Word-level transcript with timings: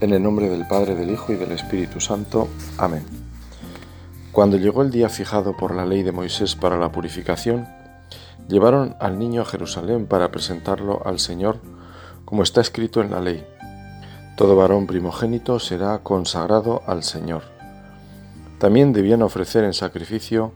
En 0.00 0.14
el 0.14 0.22
nombre 0.22 0.48
del 0.48 0.66
Padre, 0.66 0.94
del 0.94 1.10
Hijo 1.10 1.34
y 1.34 1.36
del 1.36 1.52
Espíritu 1.52 2.00
Santo. 2.00 2.48
Amén. 2.78 3.04
Cuando 4.32 4.56
llegó 4.56 4.80
el 4.80 4.90
día 4.90 5.10
fijado 5.10 5.54
por 5.58 5.74
la 5.74 5.84
ley 5.84 6.02
de 6.02 6.10
Moisés 6.10 6.56
para 6.56 6.78
la 6.78 6.90
purificación, 6.90 7.68
llevaron 8.48 8.96
al 8.98 9.18
niño 9.18 9.42
a 9.42 9.44
Jerusalén 9.44 10.06
para 10.06 10.30
presentarlo 10.30 11.02
al 11.04 11.18
Señor, 11.18 11.58
como 12.24 12.42
está 12.42 12.62
escrito 12.62 13.02
en 13.02 13.10
la 13.10 13.20
ley. 13.20 13.44
Todo 14.38 14.56
varón 14.56 14.86
primogénito 14.86 15.58
será 15.58 15.98
consagrado 15.98 16.80
al 16.86 17.02
Señor. 17.02 17.42
También 18.58 18.94
debían 18.94 19.20
ofrecer 19.20 19.64
en 19.64 19.74
sacrificio 19.74 20.52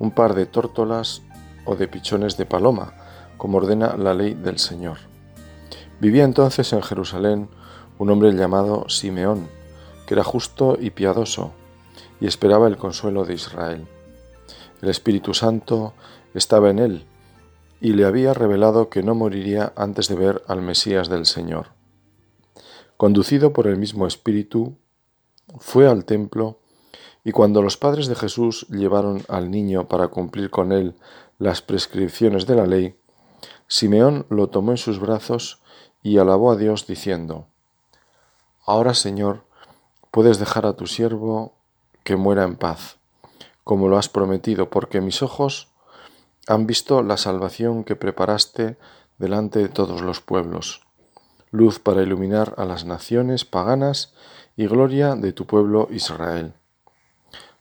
un 0.00 0.10
par 0.10 0.34
de 0.34 0.46
tórtolas 0.46 1.22
o 1.66 1.76
de 1.76 1.86
pichones 1.86 2.36
de 2.36 2.46
paloma, 2.46 2.94
como 3.36 3.58
ordena 3.58 3.96
la 3.96 4.12
ley 4.12 4.34
del 4.34 4.58
Señor. 4.58 4.98
Vivía 6.00 6.24
entonces 6.24 6.72
en 6.72 6.82
Jerusalén 6.82 7.48
un 7.98 8.10
hombre 8.10 8.32
llamado 8.32 8.88
Simeón, 8.88 9.48
que 10.06 10.14
era 10.14 10.24
justo 10.24 10.76
y 10.80 10.90
piadoso, 10.90 11.52
y 12.20 12.26
esperaba 12.26 12.68
el 12.68 12.76
consuelo 12.76 13.24
de 13.24 13.34
Israel. 13.34 13.86
El 14.80 14.88
Espíritu 14.88 15.34
Santo 15.34 15.94
estaba 16.34 16.70
en 16.70 16.78
él, 16.78 17.04
y 17.80 17.92
le 17.92 18.04
había 18.04 18.34
revelado 18.34 18.88
que 18.88 19.02
no 19.02 19.14
moriría 19.14 19.72
antes 19.76 20.08
de 20.08 20.14
ver 20.14 20.42
al 20.46 20.62
Mesías 20.62 21.08
del 21.08 21.26
Señor. 21.26 21.68
Conducido 22.96 23.52
por 23.52 23.66
el 23.66 23.76
mismo 23.76 24.06
Espíritu, 24.06 24.78
fue 25.58 25.88
al 25.88 26.04
templo, 26.04 26.60
y 27.24 27.32
cuando 27.32 27.62
los 27.62 27.76
padres 27.76 28.06
de 28.06 28.14
Jesús 28.14 28.66
llevaron 28.68 29.22
al 29.28 29.50
niño 29.50 29.88
para 29.88 30.08
cumplir 30.08 30.50
con 30.50 30.72
él 30.72 30.94
las 31.38 31.62
prescripciones 31.62 32.46
de 32.46 32.54
la 32.54 32.66
ley, 32.66 32.96
Simeón 33.66 34.26
lo 34.30 34.48
tomó 34.48 34.70
en 34.72 34.78
sus 34.78 34.98
brazos 34.98 35.60
y 36.02 36.18
alabó 36.18 36.50
a 36.52 36.56
Dios 36.56 36.86
diciendo, 36.86 37.48
Ahora, 38.68 38.92
Señor, 38.92 39.44
puedes 40.10 40.38
dejar 40.38 40.66
a 40.66 40.74
tu 40.74 40.86
siervo 40.86 41.54
que 42.04 42.16
muera 42.16 42.44
en 42.44 42.54
paz, 42.54 42.98
como 43.64 43.88
lo 43.88 43.96
has 43.96 44.10
prometido, 44.10 44.68
porque 44.68 45.00
mis 45.00 45.22
ojos 45.22 45.68
han 46.46 46.66
visto 46.66 47.02
la 47.02 47.16
salvación 47.16 47.82
que 47.82 47.96
preparaste 47.96 48.76
delante 49.16 49.60
de 49.60 49.70
todos 49.70 50.02
los 50.02 50.20
pueblos, 50.20 50.82
luz 51.50 51.78
para 51.78 52.02
iluminar 52.02 52.52
a 52.58 52.66
las 52.66 52.84
naciones 52.84 53.46
paganas 53.46 54.12
y 54.54 54.66
gloria 54.66 55.14
de 55.14 55.32
tu 55.32 55.46
pueblo 55.46 55.88
Israel. 55.90 56.52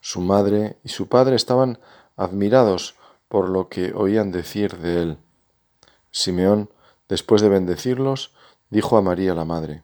Su 0.02 0.20
madre 0.20 0.78
y 0.84 0.90
su 0.90 1.08
padre 1.08 1.38
estaban 1.38 1.80
admirados 2.18 2.96
por 3.30 3.48
lo 3.48 3.70
que 3.70 3.94
oían 3.94 4.34
decir 4.34 4.78
de 4.80 5.04
él. 5.04 5.18
Simeón, 6.12 6.70
después 7.08 7.42
de 7.42 7.48
bendecirlos, 7.48 8.34
dijo 8.70 8.98
a 8.98 9.02
María 9.02 9.34
la 9.34 9.46
madre, 9.46 9.84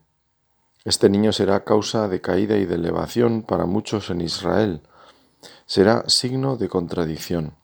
este 0.86 1.10
niño 1.10 1.32
será 1.32 1.64
causa 1.64 2.08
de 2.10 2.20
caída 2.20 2.58
y 2.58 2.66
de 2.66 2.76
elevación 2.76 3.42
para 3.42 3.66
muchos 3.66 4.10
en 4.10 4.22
Israel. 4.22 4.82
Será 5.66 6.04
signo 6.08 6.58
de 6.58 6.68
contradicción. 6.68 7.56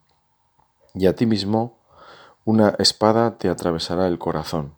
Y 0.93 1.05
a 1.07 1.15
ti 1.15 1.25
mismo 1.25 1.77
una 2.45 2.75
espada 2.79 3.37
te 3.37 3.49
atravesará 3.49 4.07
el 4.07 4.19
corazón. 4.19 4.73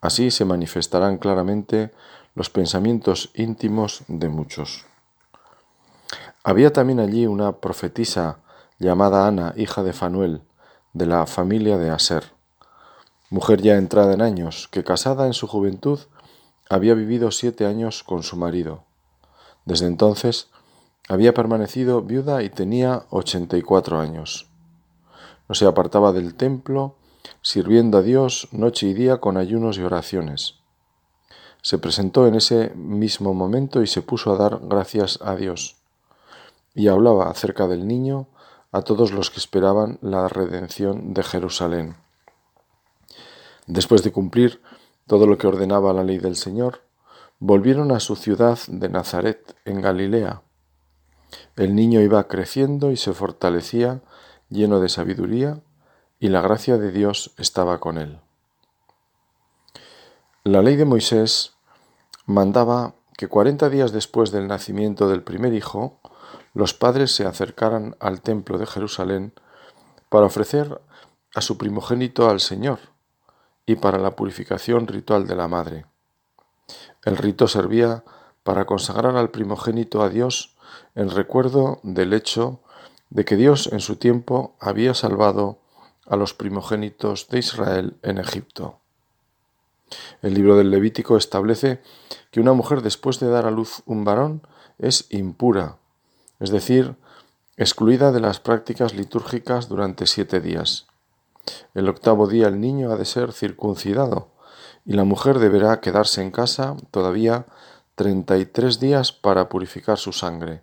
Así 0.00 0.30
se 0.30 0.44
manifestarán 0.44 1.18
claramente 1.18 1.92
los 2.34 2.50
pensamientos 2.50 3.30
íntimos 3.34 4.02
de 4.08 4.28
muchos. 4.28 4.86
Había 6.42 6.72
también 6.72 7.00
allí 7.00 7.26
una 7.26 7.52
profetisa 7.58 8.38
llamada 8.78 9.26
Ana, 9.26 9.52
hija 9.56 9.82
de 9.82 9.92
Fanuel, 9.92 10.42
de 10.94 11.06
la 11.06 11.26
familia 11.26 11.78
de 11.78 11.90
Aser, 11.90 12.32
mujer 13.28 13.62
ya 13.62 13.76
entrada 13.76 14.14
en 14.14 14.22
años, 14.22 14.68
que 14.68 14.82
casada 14.82 15.26
en 15.26 15.34
su 15.34 15.46
juventud 15.46 16.00
había 16.70 16.94
vivido 16.94 17.32
siete 17.32 17.66
años 17.66 18.04
con 18.04 18.22
su 18.22 18.36
marido. 18.36 18.84
Desde 19.66 19.86
entonces 19.86 20.48
había 21.08 21.34
permanecido 21.34 22.00
viuda 22.00 22.44
y 22.44 22.48
tenía 22.48 23.06
ochenta 23.10 23.58
y 23.58 23.62
cuatro 23.62 23.98
años. 23.98 24.48
No 25.48 25.56
se 25.56 25.66
apartaba 25.66 26.12
del 26.12 26.36
templo, 26.36 26.94
sirviendo 27.42 27.98
a 27.98 28.02
Dios 28.02 28.48
noche 28.52 28.86
y 28.86 28.94
día 28.94 29.18
con 29.18 29.36
ayunos 29.36 29.78
y 29.78 29.82
oraciones. 29.82 30.60
Se 31.60 31.76
presentó 31.76 32.28
en 32.28 32.36
ese 32.36 32.70
mismo 32.76 33.34
momento 33.34 33.82
y 33.82 33.88
se 33.88 34.00
puso 34.00 34.32
a 34.32 34.38
dar 34.38 34.60
gracias 34.62 35.18
a 35.22 35.34
Dios, 35.34 35.76
y 36.74 36.86
hablaba 36.86 37.28
acerca 37.28 37.66
del 37.66 37.88
niño 37.88 38.28
a 38.70 38.82
todos 38.82 39.10
los 39.10 39.30
que 39.30 39.40
esperaban 39.40 39.98
la 40.00 40.28
redención 40.28 41.12
de 41.12 41.24
Jerusalén. 41.24 41.96
Después 43.66 44.04
de 44.04 44.12
cumplir 44.12 44.62
todo 45.10 45.26
lo 45.26 45.38
que 45.38 45.48
ordenaba 45.48 45.92
la 45.92 46.04
ley 46.04 46.18
del 46.18 46.36
Señor, 46.36 46.82
volvieron 47.40 47.90
a 47.90 47.98
su 47.98 48.14
ciudad 48.14 48.60
de 48.68 48.88
Nazaret, 48.88 49.56
en 49.64 49.80
Galilea. 49.80 50.42
El 51.56 51.74
niño 51.74 52.00
iba 52.00 52.28
creciendo 52.28 52.92
y 52.92 52.96
se 52.96 53.12
fortalecía, 53.12 54.02
lleno 54.50 54.78
de 54.78 54.88
sabiduría, 54.88 55.62
y 56.20 56.28
la 56.28 56.40
gracia 56.42 56.78
de 56.78 56.92
Dios 56.92 57.32
estaba 57.38 57.80
con 57.80 57.98
él. 57.98 58.20
La 60.44 60.62
ley 60.62 60.76
de 60.76 60.84
Moisés 60.84 61.54
mandaba 62.24 62.94
que 63.16 63.26
cuarenta 63.26 63.68
días 63.68 63.90
después 63.90 64.30
del 64.30 64.46
nacimiento 64.46 65.08
del 65.08 65.24
primer 65.24 65.54
hijo, 65.54 65.98
los 66.54 66.72
padres 66.72 67.12
se 67.12 67.26
acercaran 67.26 67.96
al 67.98 68.20
templo 68.20 68.58
de 68.58 68.66
Jerusalén 68.66 69.32
para 70.08 70.26
ofrecer 70.26 70.80
a 71.34 71.40
su 71.40 71.58
primogénito 71.58 72.30
al 72.30 72.38
Señor, 72.38 72.78
y 73.70 73.76
para 73.76 73.98
la 73.98 74.16
purificación 74.16 74.88
ritual 74.88 75.28
de 75.28 75.36
la 75.36 75.46
madre. 75.46 75.86
El 77.04 77.16
rito 77.16 77.46
servía 77.46 78.02
para 78.42 78.64
consagrar 78.64 79.16
al 79.16 79.30
primogénito 79.30 80.02
a 80.02 80.08
Dios 80.08 80.56
en 80.96 81.08
recuerdo 81.08 81.78
del 81.84 82.12
hecho 82.12 82.60
de 83.10 83.24
que 83.24 83.36
Dios 83.36 83.68
en 83.68 83.78
su 83.78 83.94
tiempo 83.94 84.56
había 84.58 84.92
salvado 84.94 85.60
a 86.06 86.16
los 86.16 86.34
primogénitos 86.34 87.28
de 87.28 87.38
Israel 87.38 87.96
en 88.02 88.18
Egipto. 88.18 88.80
El 90.20 90.34
libro 90.34 90.56
del 90.56 90.72
Levítico 90.72 91.16
establece 91.16 91.80
que 92.32 92.40
una 92.40 92.54
mujer 92.54 92.82
después 92.82 93.20
de 93.20 93.28
dar 93.28 93.46
a 93.46 93.52
luz 93.52 93.82
un 93.86 94.04
varón 94.04 94.42
es 94.78 95.06
impura, 95.10 95.76
es 96.40 96.50
decir, 96.50 96.96
excluida 97.56 98.10
de 98.10 98.20
las 98.20 98.40
prácticas 98.40 98.94
litúrgicas 98.94 99.68
durante 99.68 100.08
siete 100.08 100.40
días. 100.40 100.89
El 101.74 101.88
octavo 101.88 102.26
día 102.26 102.48
el 102.48 102.60
niño 102.60 102.92
ha 102.92 102.96
de 102.96 103.04
ser 103.04 103.32
circuncidado 103.32 104.28
y 104.84 104.94
la 104.94 105.04
mujer 105.04 105.38
deberá 105.38 105.80
quedarse 105.80 106.22
en 106.22 106.30
casa 106.30 106.76
todavía 106.90 107.46
treinta 107.94 108.38
y 108.38 108.46
tres 108.46 108.80
días 108.80 109.12
para 109.12 109.48
purificar 109.48 109.98
su 109.98 110.12
sangre. 110.12 110.62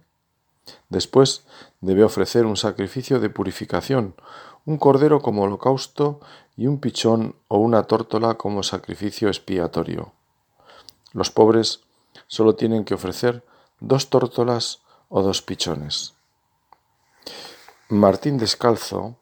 Después 0.90 1.44
debe 1.82 2.04
ofrecer 2.04 2.46
un 2.46 2.58
sacrificio 2.58 3.20
de 3.20 3.30
purificación, 3.30 4.16
un 4.66 4.78
cordero 4.78 5.22
como 5.22 5.44
holocausto 5.44 6.20
y 6.56 6.68
un 6.68 6.80
pichón 6.80 7.36
o 7.48 7.58
una 7.60 7.84
tórtola 7.84 8.36
como 8.36 8.64
sacrificio 8.64 9.28
expiatorio. 9.28 10.12
Los 11.14 11.32
pobres 11.32 11.82
solo 12.28 12.56
tienen 12.56 12.84
que 12.84 12.96
ofrecer 12.96 13.44
dos 13.80 14.10
tórtolas 14.10 14.82
o 15.10 15.22
dos 15.22 15.42
pichones. 15.42 16.16
Martín 17.90 18.38
Descalzo 18.38 19.16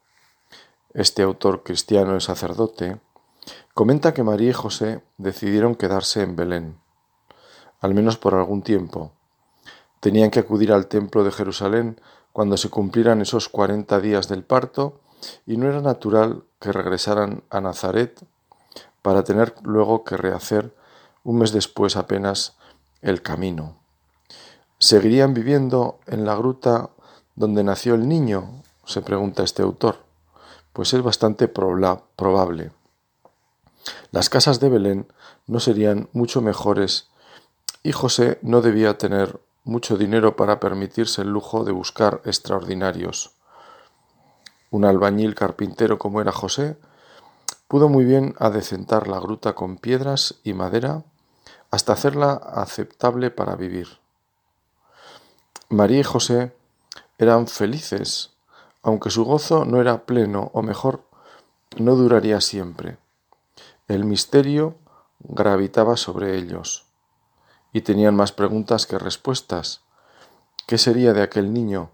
este 0.96 1.22
autor 1.22 1.62
cristiano 1.62 2.16
y 2.16 2.22
sacerdote, 2.22 2.98
comenta 3.74 4.14
que 4.14 4.22
María 4.22 4.48
y 4.48 4.54
José 4.54 5.02
decidieron 5.18 5.74
quedarse 5.74 6.22
en 6.22 6.36
Belén, 6.36 6.78
al 7.80 7.92
menos 7.92 8.16
por 8.16 8.34
algún 8.34 8.62
tiempo. 8.62 9.12
Tenían 10.00 10.30
que 10.30 10.40
acudir 10.40 10.72
al 10.72 10.86
templo 10.86 11.22
de 11.22 11.32
Jerusalén 11.32 12.00
cuando 12.32 12.56
se 12.56 12.70
cumplieran 12.70 13.20
esos 13.20 13.50
cuarenta 13.50 14.00
días 14.00 14.28
del 14.28 14.42
parto 14.42 15.00
y 15.46 15.58
no 15.58 15.68
era 15.68 15.82
natural 15.82 16.44
que 16.60 16.72
regresaran 16.72 17.44
a 17.50 17.60
Nazaret 17.60 18.18
para 19.02 19.22
tener 19.22 19.54
luego 19.64 20.02
que 20.02 20.16
rehacer 20.16 20.74
un 21.24 21.38
mes 21.40 21.52
después 21.52 21.96
apenas 21.96 22.56
el 23.02 23.20
camino. 23.20 23.76
¿Seguirían 24.78 25.34
viviendo 25.34 25.98
en 26.06 26.24
la 26.24 26.34
gruta 26.36 26.88
donde 27.34 27.64
nació 27.64 27.94
el 27.94 28.08
niño? 28.08 28.62
se 28.86 29.02
pregunta 29.02 29.42
este 29.42 29.62
autor 29.62 30.05
pues 30.76 30.92
es 30.92 31.02
bastante 31.02 31.48
probable. 31.48 32.70
Las 34.10 34.28
casas 34.28 34.60
de 34.60 34.68
Belén 34.68 35.10
no 35.46 35.58
serían 35.58 36.10
mucho 36.12 36.42
mejores 36.42 37.08
y 37.82 37.92
José 37.92 38.38
no 38.42 38.60
debía 38.60 38.98
tener 38.98 39.40
mucho 39.64 39.96
dinero 39.96 40.36
para 40.36 40.60
permitirse 40.60 41.22
el 41.22 41.28
lujo 41.28 41.64
de 41.64 41.72
buscar 41.72 42.20
extraordinarios. 42.26 43.30
Un 44.70 44.84
albañil 44.84 45.34
carpintero 45.34 45.98
como 45.98 46.20
era 46.20 46.30
José 46.30 46.76
pudo 47.68 47.88
muy 47.88 48.04
bien 48.04 48.34
adecentar 48.38 49.08
la 49.08 49.18
gruta 49.18 49.54
con 49.54 49.78
piedras 49.78 50.34
y 50.44 50.52
madera 50.52 51.04
hasta 51.70 51.94
hacerla 51.94 52.34
aceptable 52.34 53.30
para 53.30 53.56
vivir. 53.56 53.88
María 55.70 56.00
y 56.00 56.04
José 56.04 56.54
eran 57.16 57.46
felices 57.46 58.35
aunque 58.86 59.10
su 59.10 59.24
gozo 59.24 59.64
no 59.64 59.80
era 59.80 60.06
pleno, 60.06 60.52
o 60.54 60.62
mejor, 60.62 61.02
no 61.76 61.96
duraría 61.96 62.40
siempre. 62.40 62.98
El 63.88 64.04
misterio 64.04 64.76
gravitaba 65.18 65.96
sobre 65.96 66.38
ellos, 66.38 66.86
y 67.72 67.80
tenían 67.80 68.14
más 68.14 68.30
preguntas 68.30 68.86
que 68.86 68.96
respuestas. 68.96 69.80
¿Qué 70.68 70.78
sería 70.78 71.12
de 71.14 71.22
aquel 71.22 71.52
niño? 71.52 71.90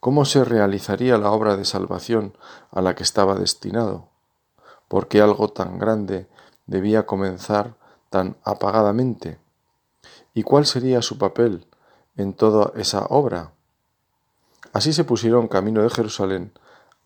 ¿Cómo 0.00 0.24
se 0.24 0.42
realizaría 0.42 1.18
la 1.18 1.30
obra 1.30 1.58
de 1.58 1.66
salvación 1.66 2.34
a 2.70 2.80
la 2.80 2.94
que 2.94 3.02
estaba 3.02 3.34
destinado? 3.34 4.08
¿Por 4.88 5.08
qué 5.08 5.20
algo 5.20 5.48
tan 5.48 5.78
grande 5.78 6.26
debía 6.64 7.04
comenzar 7.04 7.74
tan 8.08 8.38
apagadamente? 8.44 9.38
¿Y 10.32 10.42
cuál 10.42 10.64
sería 10.64 11.02
su 11.02 11.18
papel 11.18 11.66
en 12.16 12.32
toda 12.32 12.72
esa 12.76 13.04
obra? 13.10 13.52
Así 14.72 14.92
se 14.92 15.04
pusieron 15.04 15.48
camino 15.48 15.82
de 15.82 15.90
Jerusalén, 15.90 16.52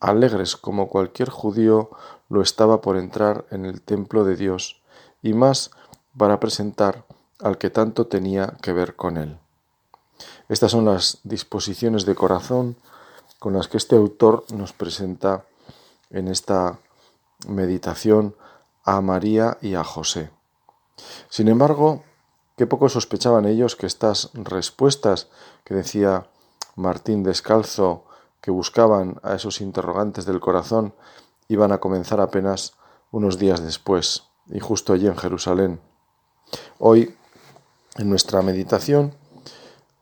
alegres 0.00 0.56
como 0.56 0.88
cualquier 0.88 1.30
judío 1.30 1.90
lo 2.28 2.42
estaba 2.42 2.80
por 2.80 2.96
entrar 2.96 3.46
en 3.50 3.64
el 3.64 3.80
templo 3.80 4.24
de 4.24 4.36
Dios, 4.36 4.82
y 5.22 5.32
más 5.32 5.70
para 6.16 6.40
presentar 6.40 7.04
al 7.40 7.58
que 7.58 7.70
tanto 7.70 8.06
tenía 8.06 8.56
que 8.62 8.72
ver 8.72 8.96
con 8.96 9.16
él. 9.16 9.38
Estas 10.48 10.70
son 10.70 10.84
las 10.84 11.18
disposiciones 11.24 12.04
de 12.04 12.14
corazón 12.14 12.76
con 13.38 13.54
las 13.54 13.68
que 13.68 13.78
este 13.78 13.96
autor 13.96 14.44
nos 14.52 14.72
presenta 14.72 15.44
en 16.10 16.28
esta 16.28 16.78
meditación 17.48 18.34
a 18.84 19.00
María 19.00 19.58
y 19.60 19.74
a 19.74 19.84
José. 19.84 20.30
Sin 21.28 21.48
embargo, 21.48 22.04
qué 22.56 22.66
poco 22.66 22.88
sospechaban 22.88 23.46
ellos 23.46 23.76
que 23.76 23.86
estas 23.86 24.30
respuestas 24.34 25.28
que 25.64 25.74
decía 25.74 26.28
Martín 26.76 27.22
Descalzo 27.22 28.04
que 28.40 28.50
buscaban 28.50 29.20
a 29.22 29.34
esos 29.34 29.60
interrogantes 29.60 30.26
del 30.26 30.40
corazón 30.40 30.94
iban 31.48 31.72
a 31.72 31.78
comenzar 31.78 32.20
apenas 32.20 32.74
unos 33.10 33.38
días 33.38 33.62
después, 33.62 34.24
y 34.46 34.60
justo 34.60 34.92
allí 34.92 35.06
en 35.06 35.16
Jerusalén. 35.16 35.80
Hoy, 36.78 37.16
en 37.96 38.10
nuestra 38.10 38.42
meditación, 38.42 39.14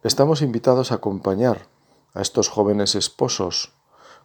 estamos 0.02 0.42
invitados 0.42 0.92
a 0.92 0.96
acompañar 0.96 1.69
a 2.14 2.22
estos 2.22 2.48
jóvenes 2.48 2.94
esposos 2.94 3.74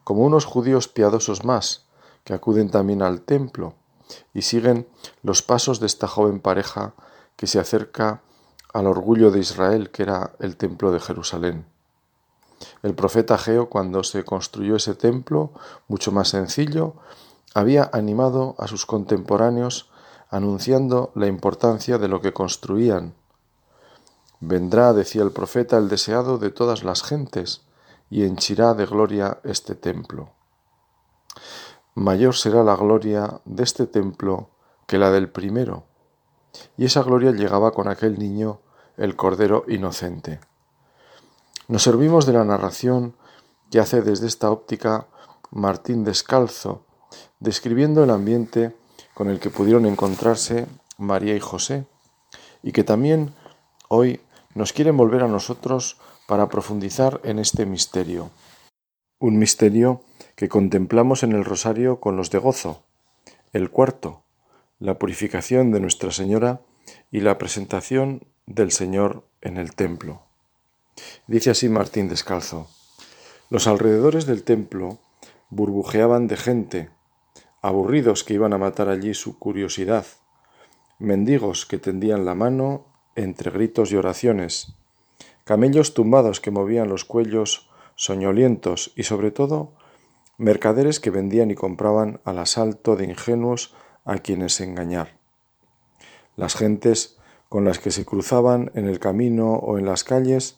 como 0.04 0.24
unos 0.24 0.46
judíos 0.46 0.88
piadosos 0.88 1.44
más, 1.44 1.86
que 2.24 2.34
acuden 2.34 2.72
también 2.72 3.02
al 3.02 3.22
templo 3.22 3.76
y 4.34 4.44
siguen 4.44 4.88
los 5.22 5.42
pasos 5.42 5.80
de 5.80 5.86
esta 5.86 6.08
joven 6.08 6.40
pareja 6.40 6.94
que 7.36 7.48
se 7.48 7.60
acerca 7.60 8.22
al 8.74 8.88
orgullo 8.88 9.32
de 9.32 9.40
Israel, 9.40 9.92
que 9.92 10.04
era 10.04 10.34
el 10.40 10.58
templo 10.58 10.92
de 10.92 11.00
Jerusalén. 11.00 11.66
El 12.84 12.94
profeta 12.94 13.38
Geo, 13.38 13.70
cuando 13.70 14.04
se 14.04 14.24
construyó 14.24 14.76
ese 14.76 14.96
templo, 14.96 15.52
mucho 15.88 16.12
más 16.12 16.30
sencillo, 16.30 16.94
había 17.54 17.90
animado 17.92 18.56
a 18.60 18.68
sus 18.68 18.86
contemporáneos 18.86 19.90
anunciando 20.30 21.12
la 21.16 21.28
importancia 21.28 21.98
de 21.98 22.08
lo 22.08 22.22
que 22.22 22.34
construían. 22.34 23.16
Vendrá, 24.40 24.94
decía 24.94 25.24
el 25.24 25.32
profeta, 25.32 25.78
el 25.78 25.90
deseado 25.90 26.38
de 26.38 26.52
todas 26.52 26.84
las 26.84 27.02
gentes, 27.02 27.62
y 28.10 28.24
henchirá 28.24 28.74
de 28.74 28.86
gloria 28.86 29.40
este 29.44 29.76
templo. 29.76 30.30
Mayor 31.96 32.36
será 32.36 32.64
la 32.64 32.76
gloria 32.76 33.42
de 33.46 33.64
este 33.64 33.88
templo 33.88 34.50
que 34.86 34.98
la 34.98 35.12
del 35.12 35.30
primero, 35.30 35.86
y 36.78 36.86
esa 36.86 37.02
gloria 37.04 37.32
llegaba 37.32 37.72
con 37.72 37.88
aquel 37.88 38.20
niño, 38.20 38.60
el 38.98 39.16
Cordero 39.16 39.66
Inocente. 39.68 40.40
Nos 41.70 41.84
servimos 41.84 42.26
de 42.26 42.32
la 42.32 42.46
narración 42.46 43.14
que 43.70 43.80
hace 43.80 44.02
desde 44.02 44.28
esta 44.28 44.50
óptica 44.52 45.08
Martín 45.52 46.06
Descalzo, 46.06 46.86
describiendo 47.42 48.06
el 48.06 48.10
ambiente 48.10 48.74
con 49.14 49.30
el 49.30 49.42
que 49.42 49.50
pudieron 49.50 49.86
encontrarse 49.86 50.66
María 50.98 51.36
y 51.36 51.42
José, 51.42 51.86
y 52.64 52.72
que 52.72 52.86
también 52.86 53.34
hoy 53.90 54.22
nos 54.56 54.72
quieren 54.72 54.96
volver 54.96 55.24
a 55.24 55.28
nosotros 55.28 55.98
para 56.26 56.48
profundizar 56.48 57.20
en 57.26 57.38
este 57.38 57.66
misterio. 57.66 58.30
Un 59.20 59.38
misterio 59.38 60.04
que 60.38 60.48
contemplamos 60.48 61.24
en 61.24 61.34
el 61.34 61.44
rosario 61.44 62.00
con 62.00 62.16
los 62.16 62.32
de 62.32 62.38
gozo, 62.38 62.84
el 63.52 63.72
cuarto, 63.72 64.24
la 64.80 64.98
purificación 64.98 65.72
de 65.74 65.82
Nuestra 65.82 66.12
Señora 66.12 66.62
y 67.12 67.20
la 67.20 67.38
presentación 67.38 68.26
del 68.46 68.72
Señor 68.72 69.28
en 69.42 69.58
el 69.58 69.76
templo. 69.76 70.27
Dice 71.28 71.52
así 71.52 71.70
Martín 71.70 72.10
Descalzo. 72.10 72.68
Los 73.50 73.68
alrededores 73.68 74.26
del 74.26 74.44
templo 74.44 75.00
burbujeaban 75.50 76.28
de 76.28 76.38
gente, 76.38 76.90
aburridos 77.62 78.24
que 78.24 78.34
iban 78.34 78.54
a 78.54 78.58
matar 78.58 78.90
allí 78.90 79.14
su 79.14 79.40
curiosidad, 79.40 80.06
mendigos 81.00 81.66
que 81.66 81.78
tendían 81.78 82.26
la 82.26 82.36
mano 82.36 82.86
entre 83.16 83.52
gritos 83.52 83.92
y 83.92 83.96
oraciones, 83.96 84.74
camellos 85.44 85.94
tumbados 85.94 86.40
que 86.40 86.52
movían 86.52 86.90
los 86.90 87.06
cuellos 87.06 87.70
soñolientos 87.96 88.94
y 88.96 89.04
sobre 89.04 89.32
todo 89.32 89.74
mercaderes 90.38 91.00
que 91.00 91.10
vendían 91.10 91.50
y 91.50 91.56
compraban 91.56 92.22
al 92.26 92.40
asalto 92.40 92.96
de 92.96 93.06
ingenuos 93.06 93.74
a 94.06 94.18
quienes 94.20 94.62
engañar. 94.62 95.18
Las 96.36 96.56
gentes 96.56 97.18
con 97.50 97.66
las 97.66 97.80
que 97.80 97.92
se 97.92 98.06
cruzaban 98.06 98.72
en 98.76 98.88
el 98.88 99.00
camino 99.00 99.54
o 99.54 99.78
en 99.78 99.86
las 99.86 100.04
calles 100.04 100.58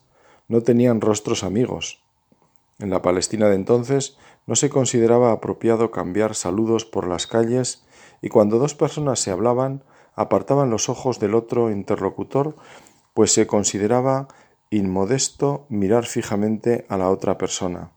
no 0.49 0.61
tenían 0.61 0.99
rostros 0.99 1.45
amigos. 1.45 2.03
En 2.79 2.89
la 2.89 3.01
Palestina 3.01 3.47
de 3.47 3.55
entonces 3.55 4.17
no 4.45 4.55
se 4.55 4.69
consideraba 4.69 5.31
apropiado 5.31 5.91
cambiar 5.91 6.35
saludos 6.35 6.83
por 6.83 7.07
las 7.07 7.27
calles 7.27 7.85
y 8.21 8.27
cuando 8.27 8.59
dos 8.59 8.75
personas 8.75 9.19
se 9.19 9.31
hablaban 9.31 9.83
apartaban 10.15 10.69
los 10.69 10.89
ojos 10.89 11.19
del 11.19 11.33
otro 11.33 11.71
interlocutor, 11.71 12.55
pues 13.13 13.31
se 13.31 13.47
consideraba 13.47 14.27
inmodesto 14.69 15.65
mirar 15.69 16.05
fijamente 16.05 16.85
a 16.89 16.97
la 16.97 17.09
otra 17.09 17.37
persona. 17.37 17.91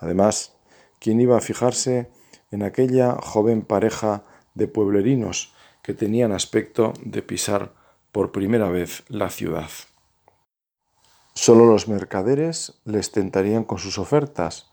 Además, 0.00 0.56
¿quién 0.98 1.20
iba 1.20 1.36
a 1.36 1.40
fijarse 1.40 2.10
en 2.50 2.62
aquella 2.62 3.16
joven 3.22 3.62
pareja 3.62 4.24
de 4.54 4.68
pueblerinos 4.68 5.54
que 5.82 5.94
tenían 5.94 6.32
aspecto 6.32 6.92
de 7.04 7.22
pisar 7.22 7.72
por 8.10 8.32
primera 8.32 8.68
vez 8.68 9.04
la 9.08 9.30
ciudad? 9.30 9.70
Solo 11.34 11.66
los 11.66 11.88
mercaderes 11.88 12.74
les 12.84 13.10
tentarían 13.10 13.64
con 13.64 13.78
sus 13.78 13.98
ofertas, 13.98 14.70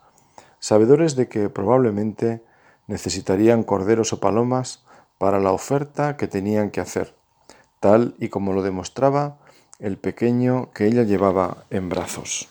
sabedores 0.60 1.16
de 1.16 1.30
que 1.30 1.50
probablemente 1.50 2.44
necesitarían 2.88 3.64
corderos 3.64 4.12
o 4.14 4.20
palomas 4.20 4.84
para 5.18 5.40
la 5.40 5.52
oferta 5.52 6.18
que 6.18 6.28
tenían 6.28 6.72
que 6.72 6.82
hacer, 6.82 7.16
tal 7.80 8.16
y 8.20 8.30
como 8.30 8.54
lo 8.54 8.62
demostraba 8.62 9.38
el 9.80 9.98
pequeño 9.98 10.72
que 10.74 10.88
ella 10.88 11.04
llevaba 11.04 11.64
en 11.70 11.88
brazos. 11.88 12.50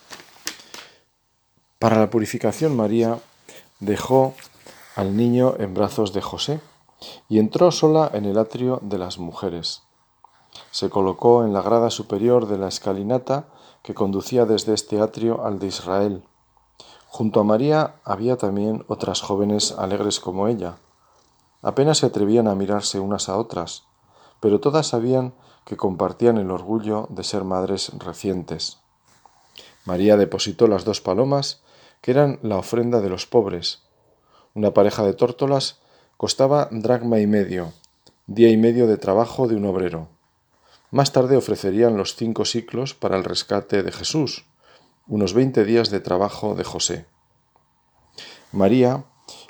Para 1.79 1.99
la 1.99 2.11
purificación 2.11 2.77
María 2.77 3.19
dejó 3.79 4.35
al 4.97 5.17
niño 5.17 5.55
en 5.59 5.75
brazos 5.75 6.13
de 6.13 6.23
José 6.23 6.61
y 7.29 7.39
entró 7.39 7.71
sola 7.71 8.11
en 8.15 8.25
el 8.25 8.39
atrio 8.39 8.81
de 8.83 8.99
las 8.99 9.19
mujeres. 9.19 9.83
Se 10.71 10.91
colocó 10.91 11.45
en 11.45 11.53
la 11.53 11.63
grada 11.63 11.91
superior 11.91 12.49
de 12.49 12.59
la 12.59 12.69
escalinata 12.69 13.47
que 13.83 13.95
conducía 13.95 14.45
desde 14.45 14.75
este 14.75 15.01
atrio 15.01 15.45
al 15.45 15.59
de 15.59 15.69
Israel. 15.69 16.25
Junto 17.07 17.41
a 17.41 17.45
María 17.45 17.97
había 18.05 18.37
también 18.37 18.85
otras 18.89 19.23
jóvenes 19.23 19.73
alegres 19.79 20.21
como 20.21 20.47
ella. 20.49 20.77
Apenas 21.63 21.99
se 21.99 22.07
atrevían 22.07 22.49
a 22.49 22.55
mirarse 22.55 23.01
unas 23.01 23.29
a 23.29 23.37
otras, 23.37 23.85
pero 24.41 24.61
todas 24.61 24.89
sabían 24.89 25.35
que 25.65 25.77
compartían 25.77 26.39
el 26.39 26.51
orgullo 26.51 27.07
de 27.11 27.25
ser 27.25 27.45
madres 27.45 27.91
recientes. 27.99 28.79
María 29.85 30.17
depositó 30.17 30.69
las 30.69 30.85
dos 30.85 31.01
palomas, 31.01 31.63
que 32.01 32.11
eran 32.11 32.39
la 32.43 32.57
ofrenda 32.57 33.01
de 33.01 33.09
los 33.09 33.27
pobres. 33.27 33.83
Una 34.55 34.73
pareja 34.73 35.03
de 35.03 35.15
tórtolas 35.15 35.81
costaba 36.17 36.69
dracma 36.71 37.21
y 37.21 37.27
medio, 37.27 37.73
día 38.27 38.51
y 38.51 38.57
medio 38.57 38.87
de 38.87 38.99
trabajo 38.99 39.49
de 39.49 39.57
un 39.57 39.65
obrero. 39.65 40.09
Más 40.91 41.13
tarde 41.13 41.37
ofrecerían 41.37 41.99
los 41.99 42.17
cinco 42.17 42.47
ciclos 42.47 42.95
para 42.95 43.17
el 43.17 43.25
rescate 43.25 43.83
de 43.83 43.93
Jesús, 43.93 44.47
unos 45.07 45.35
veinte 45.35 45.65
días 45.65 45.91
de 45.91 46.01
trabajo 46.01 46.55
de 46.55 46.65
José. 46.65 47.07
María 48.53 49.05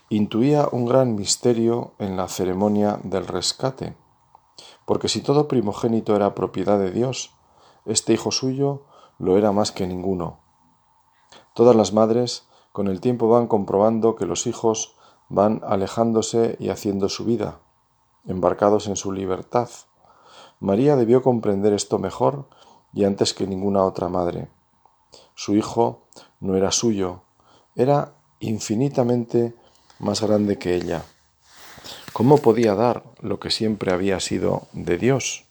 intuía 0.08 0.68
un 0.72 0.86
gran 0.86 1.14
misterio 1.14 1.92
en 1.98 2.16
la 2.16 2.26
ceremonia 2.26 2.98
del 3.04 3.26
rescate, 3.26 3.94
porque 4.84 5.08
si 5.08 5.20
todo 5.20 5.46
primogénito 5.46 6.16
era 6.16 6.34
propiedad 6.34 6.78
de 6.78 6.90
Dios, 6.90 7.30
este 7.86 8.12
hijo 8.12 8.32
suyo 8.32 8.82
lo 9.18 9.38
era 9.38 9.52
más 9.52 9.70
que 9.70 9.86
ninguno. 9.86 10.40
Todas 11.54 11.76
las 11.76 11.92
madres 11.92 12.48
con 12.72 12.88
el 12.88 13.00
tiempo 13.00 13.28
van 13.28 13.46
comprobando 13.46 14.16
que 14.16 14.26
los 14.26 14.48
hijos 14.48 14.96
van 15.28 15.60
alejándose 15.64 16.56
y 16.58 16.70
haciendo 16.70 17.08
su 17.08 17.24
vida, 17.24 17.60
embarcados 18.24 18.88
en 18.88 18.96
su 18.96 19.12
libertad, 19.12 19.68
María 20.60 20.96
debió 20.96 21.22
comprender 21.22 21.72
esto 21.72 21.98
mejor 21.98 22.48
y 22.92 23.04
antes 23.04 23.34
que 23.34 23.46
ninguna 23.46 23.84
otra 23.84 24.08
madre. 24.08 24.48
Su 25.34 25.54
hijo 25.54 26.06
no 26.40 26.56
era 26.56 26.70
suyo, 26.70 27.22
era 27.76 28.14
infinitamente 28.40 29.54
más 29.98 30.20
grande 30.22 30.58
que 30.58 30.74
ella. 30.74 31.04
¿Cómo 32.12 32.38
podía 32.38 32.74
dar 32.74 33.04
lo 33.20 33.38
que 33.38 33.50
siempre 33.50 33.92
había 33.92 34.20
sido 34.20 34.62
de 34.72 34.98
Dios? 34.98 35.48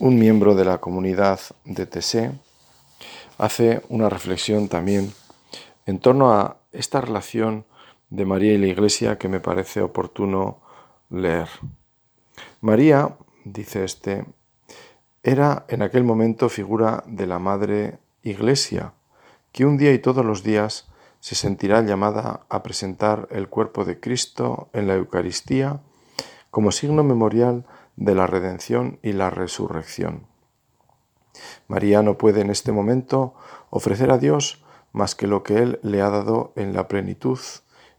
un 0.00 0.18
miembro 0.18 0.54
de 0.54 0.64
la 0.64 0.78
comunidad 0.78 1.40
de 1.66 1.84
Tessé 1.84 2.32
hace 3.36 3.82
una 3.90 4.08
reflexión 4.08 4.68
también 4.68 5.12
en 5.84 5.98
torno 5.98 6.32
a 6.32 6.56
esta 6.72 7.02
relación 7.02 7.66
de 8.08 8.24
María 8.24 8.54
y 8.54 8.58
la 8.58 8.66
Iglesia 8.66 9.18
que 9.18 9.28
me 9.28 9.40
parece 9.40 9.82
oportuno 9.82 10.62
leer. 11.10 11.48
María, 12.60 13.16
dice 13.44 13.84
este, 13.84 14.24
era 15.22 15.64
en 15.68 15.82
aquel 15.82 16.04
momento 16.04 16.48
figura 16.48 17.04
de 17.06 17.26
la 17.26 17.38
Madre 17.38 17.98
Iglesia, 18.22 18.94
que 19.52 19.64
un 19.64 19.76
día 19.76 19.92
y 19.92 19.98
todos 19.98 20.24
los 20.24 20.42
días 20.42 20.88
se 21.20 21.34
sentirá 21.34 21.82
llamada 21.82 22.46
a 22.48 22.62
presentar 22.62 23.28
el 23.30 23.48
cuerpo 23.48 23.84
de 23.84 24.00
Cristo 24.00 24.68
en 24.72 24.86
la 24.86 24.94
Eucaristía 24.94 25.80
como 26.50 26.72
signo 26.72 27.04
memorial 27.04 27.66
de 27.96 28.14
la 28.14 28.26
redención 28.26 28.98
y 29.02 29.12
la 29.12 29.30
resurrección. 29.30 30.26
María 31.68 32.02
no 32.02 32.16
puede 32.18 32.40
en 32.40 32.50
este 32.50 32.72
momento 32.72 33.34
ofrecer 33.68 34.10
a 34.10 34.18
Dios 34.18 34.64
más 34.92 35.14
que 35.14 35.26
lo 35.26 35.42
que 35.42 35.58
Él 35.58 35.78
le 35.82 36.00
ha 36.00 36.10
dado 36.10 36.52
en 36.56 36.74
la 36.74 36.88
plenitud 36.88 37.38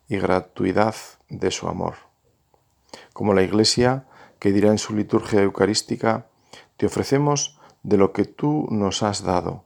y 0.10 0.18
gratuidad 0.18 0.96
de 1.30 1.52
su 1.52 1.68
amor. 1.68 1.96
Como 3.14 3.34
la 3.34 3.44
Iglesia, 3.44 4.06
que 4.42 4.52
dirá 4.52 4.72
en 4.72 4.80
su 4.80 4.96
liturgia 4.96 5.44
eucarística, 5.44 6.26
te 6.76 6.88
ofrecemos 6.88 7.60
de 7.84 7.98
lo 7.98 8.12
que 8.12 8.26
tú 8.26 8.68
nos 8.72 9.04
has 9.04 9.22
dado. 9.22 9.66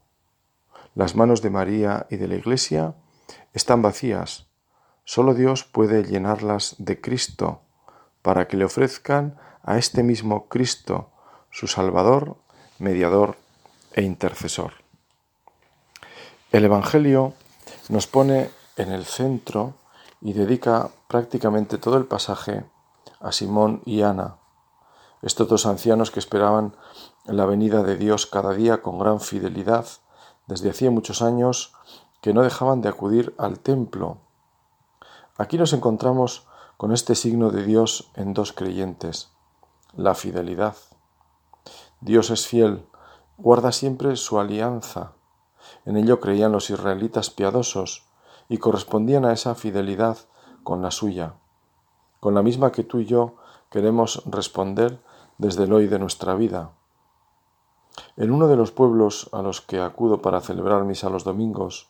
Las 0.96 1.15
manos 1.15 1.41
de 1.41 1.50
María 1.50 2.08
y 2.10 2.17
de 2.17 2.27
la 2.27 2.36
Iglesia 2.36 2.94
están 3.53 3.82
vacías. 3.82 4.48
Solo 5.05 5.34
Dios 5.34 5.63
puede 5.63 6.03
llenarlas 6.03 6.75
de 6.77 7.00
Cristo 7.00 7.62
para 8.22 8.50
que 8.50 8.58
le 8.58 8.65
ofrezcan 8.65 9.38
a 9.63 9.77
este 9.77 10.03
mismo 10.03 10.50
Cristo, 10.50 11.10
su 11.51 11.67
Salvador, 11.67 12.36
mediador 12.77 13.38
e 13.94 14.01
intercesor. 14.01 14.74
El 16.51 16.65
Evangelio 16.65 17.34
nos 17.88 18.08
pone 18.08 18.50
en 18.75 18.91
el 18.91 19.05
centro 19.05 19.75
y 20.20 20.34
dedica 20.34 20.89
prácticamente 21.08 21.77
todo 21.77 21.96
el 21.96 22.05
pasaje 22.08 22.65
a 23.22 23.32
Simón 23.32 23.82
y 23.86 24.01
Ana, 24.01 24.36
estos 25.22 25.48
dos 25.48 25.65
ancianos 25.65 26.12
que 26.12 26.19
esperaban 26.19 26.75
la 27.25 27.45
venida 27.45 27.84
de 27.84 27.98
Dios 27.98 28.25
cada 28.25 28.53
día 28.53 28.81
con 28.81 29.00
gran 29.00 29.19
fidelidad 29.19 29.86
desde 30.48 30.69
hacía 30.69 30.91
muchos 30.91 31.22
años 31.22 31.74
que 32.22 32.34
no 32.34 32.41
dejaban 32.41 32.81
de 32.81 32.89
acudir 32.89 33.34
al 33.38 33.60
templo. 33.60 34.17
Aquí 35.38 35.57
nos 35.57 35.74
encontramos 35.74 36.48
con 36.77 36.91
este 36.91 37.15
signo 37.15 37.51
de 37.51 37.63
Dios 37.63 38.12
en 38.15 38.34
dos 38.34 38.53
creyentes, 38.53 39.31
la 39.95 40.15
fidelidad. 40.15 40.75
Dios 42.01 42.29
es 42.29 42.48
fiel, 42.48 42.86
guarda 43.38 43.72
siempre 43.72 44.15
su 44.15 44.39
alianza. 44.39 45.13
En 45.86 45.98
ello 45.98 46.19
creían 46.19 46.51
los 46.51 46.69
israelitas 46.69 47.29
piadosos 47.29 48.05
y 48.50 48.57
correspondían 48.57 49.25
a 49.25 49.34
esa 49.34 49.55
fidelidad 49.55 50.17
con 50.63 50.81
la 50.81 50.91
suya, 50.91 51.34
con 52.19 52.34
la 52.36 52.41
misma 52.41 52.72
que 52.72 52.84
tú 52.84 53.00
y 53.00 53.05
yo 53.05 53.36
queremos 53.69 54.24
responder 54.25 55.01
desde 55.37 55.63
el 55.65 55.73
hoy 55.73 55.87
de 55.87 55.99
nuestra 55.99 56.35
vida. 56.35 56.71
En 58.17 58.31
uno 58.31 58.47
de 58.47 58.55
los 58.55 58.71
pueblos 58.71 59.29
a 59.31 59.41
los 59.41 59.61
que 59.61 59.81
acudo 59.81 60.21
para 60.21 60.41
celebrar 60.41 60.83
misa 60.83 61.09
los 61.09 61.23
domingos, 61.23 61.89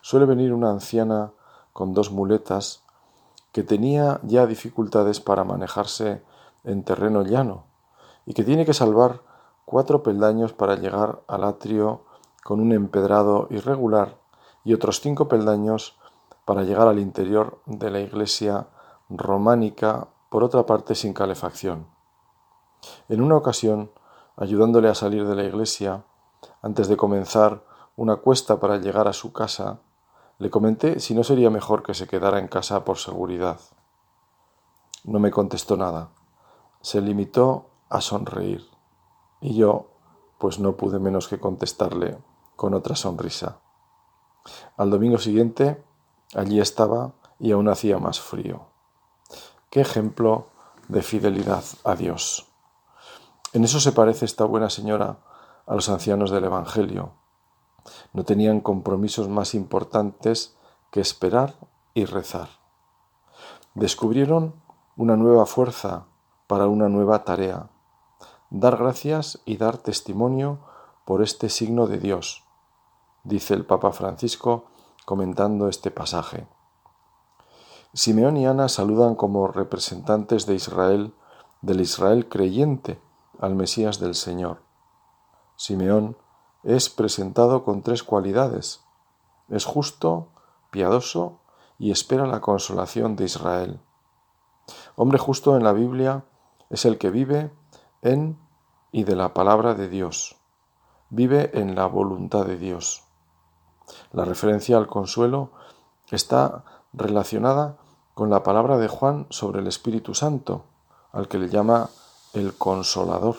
suele 0.00 0.26
venir 0.26 0.52
una 0.52 0.70
anciana 0.70 1.32
con 1.72 1.94
dos 1.94 2.10
muletas 2.10 2.82
que 3.52 3.62
tenía 3.62 4.20
ya 4.22 4.46
dificultades 4.46 5.20
para 5.20 5.44
manejarse 5.44 6.22
en 6.64 6.84
terreno 6.84 7.22
llano 7.22 7.64
y 8.26 8.34
que 8.34 8.44
tiene 8.44 8.64
que 8.64 8.74
salvar 8.74 9.20
cuatro 9.64 10.02
peldaños 10.02 10.52
para 10.52 10.76
llegar 10.76 11.22
al 11.28 11.44
atrio 11.44 12.02
con 12.42 12.60
un 12.60 12.72
empedrado 12.72 13.46
irregular 13.50 14.16
y 14.64 14.74
otros 14.74 15.00
cinco 15.00 15.28
peldaños 15.28 15.96
para 16.44 16.62
llegar 16.64 16.88
al 16.88 16.98
interior 16.98 17.60
de 17.66 17.90
la 17.90 18.00
iglesia 18.00 18.66
románica, 19.08 20.08
por 20.28 20.44
otra 20.44 20.64
parte 20.66 20.94
sin 20.94 21.12
calefacción. 21.12 21.91
En 23.08 23.22
una 23.22 23.36
ocasión, 23.36 23.90
ayudándole 24.36 24.88
a 24.88 24.94
salir 24.94 25.26
de 25.26 25.34
la 25.34 25.44
iglesia, 25.44 26.04
antes 26.62 26.88
de 26.88 26.96
comenzar 26.96 27.64
una 27.96 28.16
cuesta 28.16 28.58
para 28.60 28.78
llegar 28.78 29.08
a 29.08 29.12
su 29.12 29.32
casa, 29.32 29.80
le 30.38 30.50
comenté 30.50 30.98
si 31.00 31.14
no 31.14 31.24
sería 31.24 31.50
mejor 31.50 31.82
que 31.82 31.94
se 31.94 32.06
quedara 32.06 32.38
en 32.38 32.48
casa 32.48 32.84
por 32.84 32.98
seguridad. 32.98 33.60
No 35.04 35.18
me 35.18 35.30
contestó 35.30 35.76
nada. 35.76 36.10
Se 36.80 37.00
limitó 37.00 37.70
a 37.88 38.00
sonreír. 38.00 38.66
Y 39.40 39.54
yo, 39.54 39.88
pues 40.38 40.58
no 40.58 40.76
pude 40.76 40.98
menos 40.98 41.28
que 41.28 41.38
contestarle 41.38 42.18
con 42.56 42.74
otra 42.74 42.96
sonrisa. 42.96 43.58
Al 44.76 44.90
domingo 44.90 45.18
siguiente, 45.18 45.82
allí 46.34 46.60
estaba 46.60 47.12
y 47.38 47.52
aún 47.52 47.68
hacía 47.68 47.98
más 47.98 48.20
frío. 48.20 48.66
Qué 49.70 49.80
ejemplo 49.80 50.48
de 50.88 51.02
fidelidad 51.02 51.64
a 51.84 51.94
Dios. 51.94 52.51
En 53.52 53.64
eso 53.64 53.80
se 53.80 53.92
parece 53.92 54.24
esta 54.24 54.44
buena 54.44 54.70
señora 54.70 55.18
a 55.66 55.74
los 55.74 55.88
ancianos 55.88 56.30
del 56.30 56.44
Evangelio. 56.44 57.12
No 58.12 58.24
tenían 58.24 58.60
compromisos 58.60 59.28
más 59.28 59.54
importantes 59.54 60.56
que 60.90 61.00
esperar 61.00 61.54
y 61.94 62.04
rezar. 62.06 62.48
Descubrieron 63.74 64.54
una 64.96 65.16
nueva 65.16 65.46
fuerza 65.46 66.06
para 66.46 66.66
una 66.66 66.88
nueva 66.88 67.24
tarea, 67.24 67.68
dar 68.50 68.76
gracias 68.76 69.40
y 69.44 69.56
dar 69.56 69.78
testimonio 69.78 70.60
por 71.04 71.22
este 71.22 71.48
signo 71.48 71.86
de 71.86 71.98
Dios, 71.98 72.44
dice 73.24 73.54
el 73.54 73.64
Papa 73.66 73.92
Francisco 73.92 74.66
comentando 75.04 75.68
este 75.68 75.90
pasaje. 75.90 76.46
Simeón 77.94 78.36
y 78.36 78.46
Ana 78.46 78.68
saludan 78.68 79.14
como 79.14 79.48
representantes 79.48 80.46
de 80.46 80.54
Israel, 80.54 81.14
del 81.60 81.80
Israel 81.80 82.28
creyente, 82.28 83.00
al 83.42 83.56
Mesías 83.56 83.98
del 83.98 84.14
Señor. 84.14 84.62
Simeón 85.56 86.16
es 86.62 86.88
presentado 86.88 87.64
con 87.64 87.82
tres 87.82 88.04
cualidades. 88.04 88.84
Es 89.48 89.64
justo, 89.64 90.28
piadoso 90.70 91.40
y 91.76 91.90
espera 91.90 92.28
la 92.28 92.40
consolación 92.40 93.16
de 93.16 93.24
Israel. 93.24 93.80
Hombre 94.94 95.18
justo 95.18 95.56
en 95.56 95.64
la 95.64 95.72
Biblia 95.72 96.24
es 96.70 96.84
el 96.84 96.98
que 96.98 97.10
vive 97.10 97.52
en 98.00 98.38
y 98.92 99.02
de 99.02 99.16
la 99.16 99.34
palabra 99.34 99.74
de 99.74 99.88
Dios. 99.88 100.36
Vive 101.10 101.50
en 101.58 101.74
la 101.74 101.86
voluntad 101.86 102.46
de 102.46 102.56
Dios. 102.56 103.02
La 104.12 104.24
referencia 104.24 104.76
al 104.76 104.86
consuelo 104.86 105.50
está 106.12 106.64
relacionada 106.92 107.76
con 108.14 108.30
la 108.30 108.44
palabra 108.44 108.78
de 108.78 108.86
Juan 108.86 109.26
sobre 109.30 109.62
el 109.62 109.66
Espíritu 109.66 110.14
Santo, 110.14 110.64
al 111.10 111.26
que 111.26 111.38
le 111.38 111.48
llama 111.48 111.90
el 112.32 112.54
consolador. 112.56 113.36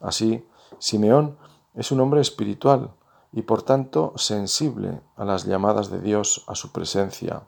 Así, 0.00 0.46
Simeón 0.78 1.38
es 1.74 1.90
un 1.90 2.00
hombre 2.00 2.20
espiritual 2.20 2.94
y 3.32 3.42
por 3.42 3.62
tanto 3.62 4.12
sensible 4.16 5.02
a 5.16 5.24
las 5.24 5.44
llamadas 5.44 5.90
de 5.90 6.00
Dios 6.00 6.44
a 6.46 6.54
su 6.54 6.72
presencia. 6.72 7.42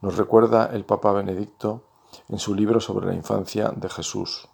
Nos 0.00 0.16
recuerda 0.16 0.66
el 0.72 0.84
Papa 0.84 1.12
Benedicto 1.12 1.82
en 2.28 2.38
su 2.38 2.54
libro 2.54 2.80
sobre 2.80 3.06
la 3.06 3.14
infancia 3.14 3.72
de 3.74 3.88
Jesús. 3.88 4.48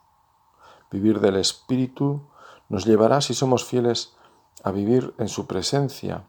Vivir 0.90 1.20
del 1.20 1.36
Espíritu 1.36 2.22
nos 2.68 2.86
llevará, 2.86 3.20
si 3.20 3.34
somos 3.34 3.64
fieles, 3.64 4.16
a 4.62 4.70
vivir 4.70 5.14
en 5.18 5.28
su 5.28 5.46
presencia, 5.46 6.24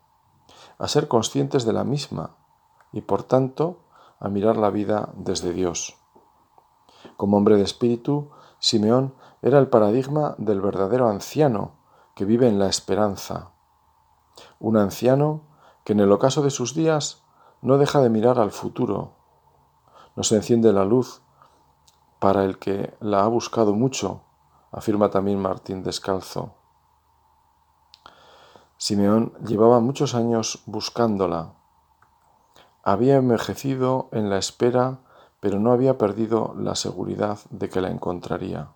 a 0.78 0.88
ser 0.88 1.08
conscientes 1.08 1.66
de 1.66 1.74
la 1.74 1.84
misma 1.84 2.36
y 2.92 3.02
por 3.02 3.24
tanto 3.24 3.80
a 4.20 4.28
mirar 4.28 4.58
la 4.58 4.70
vida 4.70 5.14
desde 5.16 5.54
Dios. 5.54 5.98
Como 7.18 7.38
hombre 7.38 7.58
de 7.58 7.64
espíritu, 7.64 8.30
Simeón 8.60 9.14
era 9.42 9.60
el 9.60 9.68
paradigma 9.68 10.36
del 10.38 10.62
verdadero 10.62 11.08
anciano 11.08 11.74
que 12.16 12.26
vive 12.26 12.48
en 12.48 12.60
la 12.60 12.68
esperanza. 12.68 13.52
Un 14.60 14.78
anciano 14.78 15.42
que 15.84 15.94
en 15.94 16.00
el 16.00 16.12
ocaso 16.12 16.42
de 16.42 16.50
sus 16.50 16.74
días 16.74 17.24
no 17.62 17.78
deja 17.78 18.02
de 18.02 18.10
mirar 18.10 18.40
al 18.40 18.52
futuro. 18.52 19.12
Nos 20.16 20.32
enciende 20.32 20.74
la 20.74 20.86
luz 20.86 21.22
para 22.20 22.44
el 22.44 22.58
que 22.58 22.96
la 23.00 23.24
ha 23.24 23.28
buscado 23.28 23.74
mucho, 23.74 24.22
afirma 24.72 25.10
también 25.10 25.40
Martín 25.40 25.84
Descalzo. 25.84 26.54
Simeón 28.78 29.34
llevaba 29.46 29.80
muchos 29.80 30.16
años 30.16 30.64
buscándola. 30.66 31.54
Había 32.84 33.18
envejecido 33.18 34.10
en 34.12 34.30
la 34.30 34.38
espera 34.38 35.00
pero 35.46 35.60
no 35.60 35.74
había 35.74 36.00
perdido 36.00 36.56
la 36.58 36.74
seguridad 36.74 37.38
de 37.52 37.70
que 37.70 37.80
la 37.80 37.92
encontraría. 37.92 38.70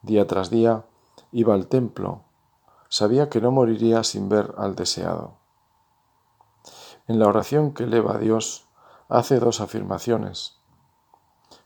Día 0.00 0.26
tras 0.26 0.48
día 0.48 0.86
iba 1.32 1.52
al 1.52 1.66
templo, 1.66 2.22
sabía 2.88 3.28
que 3.28 3.42
no 3.42 3.50
moriría 3.50 4.02
sin 4.02 4.30
ver 4.30 4.54
al 4.56 4.74
deseado. 4.74 5.34
En 7.08 7.18
la 7.18 7.28
oración 7.28 7.74
que 7.74 7.84
eleva 7.84 8.14
a 8.14 8.18
Dios 8.18 8.68
hace 9.10 9.38
dos 9.38 9.60
afirmaciones. 9.60 10.56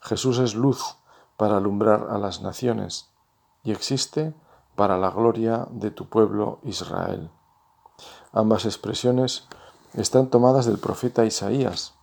Jesús 0.01 0.39
es 0.39 0.55
luz 0.55 0.97
para 1.37 1.55
alumbrar 1.55 2.07
a 2.09 2.17
las 2.17 2.41
naciones 2.41 3.13
y 3.63 3.71
existe 3.71 4.33
para 4.75 4.97
la 4.97 5.09
gloria 5.09 5.69
de 5.71 5.89
tu 5.91 6.09
pueblo 6.09 6.59
Israel. 6.63 7.31
Ambas 8.33 8.65
expresiones 8.65 9.47
están 9.93 10.29
tomadas 10.29 10.65
del 10.65 10.79
profeta 10.79 11.23
Isaías. 11.23 11.95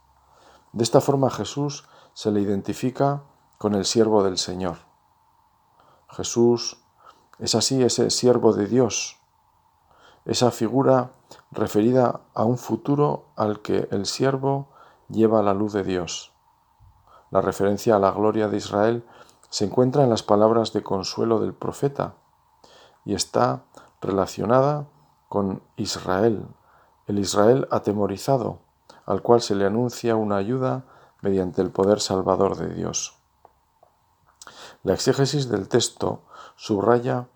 De 0.73 0.85
esta 0.85 1.01
forma 1.01 1.31
Jesús 1.31 1.87
se 2.15 2.31
le 2.31 2.41
identifica 2.41 3.23
con 3.59 3.75
el 3.75 3.85
siervo 3.85 4.23
del 4.25 4.39
Señor. 4.39 4.77
Jesús 6.09 6.79
es 7.39 7.55
así 7.55 7.83
ese 7.83 8.11
siervo 8.11 8.53
de 8.53 8.67
Dios, 8.67 9.19
esa 10.25 10.51
figura 10.51 11.13
referida 11.51 12.21
a 12.35 12.45
un 12.45 12.59
futuro 12.59 13.27
al 13.37 13.61
que 13.61 13.89
el 13.91 14.07
siervo 14.07 14.69
lleva 15.09 15.43
la 15.43 15.55
luz 15.55 15.73
de 15.73 15.85
Dios. 15.85 16.33
La 17.31 17.41
referencia 17.41 17.97
a 17.97 17.99
la 17.99 18.11
gloria 18.11 18.49
de 18.49 18.57
Israel 18.57 19.05
se 19.49 19.65
encuentra 19.65 20.05
en 20.05 20.11
las 20.11 20.23
palabras 20.23 20.73
de 20.73 20.83
consuelo 20.83 21.39
del 21.41 21.55
profeta 21.55 22.15
y 23.05 23.15
está 23.15 23.65
relacionada 24.01 24.87
con 25.29 25.63
Israel, 25.77 26.47
el 27.07 27.19
Israel 27.19 27.69
atemorizado, 27.71 28.61
al 29.07 29.23
cual 29.23 29.41
se 29.41 29.55
le 29.55 29.67
anuncia 29.67 30.17
una 30.17 30.37
ayuda 30.37 30.85
mediante 31.21 31.63
el 31.63 31.71
poder 31.71 32.01
salvador 32.01 32.57
de 32.57 32.75
Dios. 32.75 33.19
La 34.83 34.95
exégesis 34.95 35.49
del 35.49 35.69
texto 35.69 36.23
subraya 36.57 37.29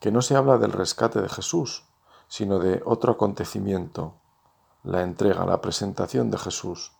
que 0.00 0.10
no 0.12 0.22
se 0.22 0.36
habla 0.36 0.58
del 0.58 0.72
rescate 0.72 1.20
de 1.20 1.28
Jesús, 1.28 1.84
sino 2.28 2.58
de 2.58 2.82
otro 2.84 3.12
acontecimiento, 3.12 4.14
la 4.84 5.02
entrega, 5.02 5.44
la 5.44 5.60
presentación 5.60 6.30
de 6.30 6.38
Jesús, 6.38 6.92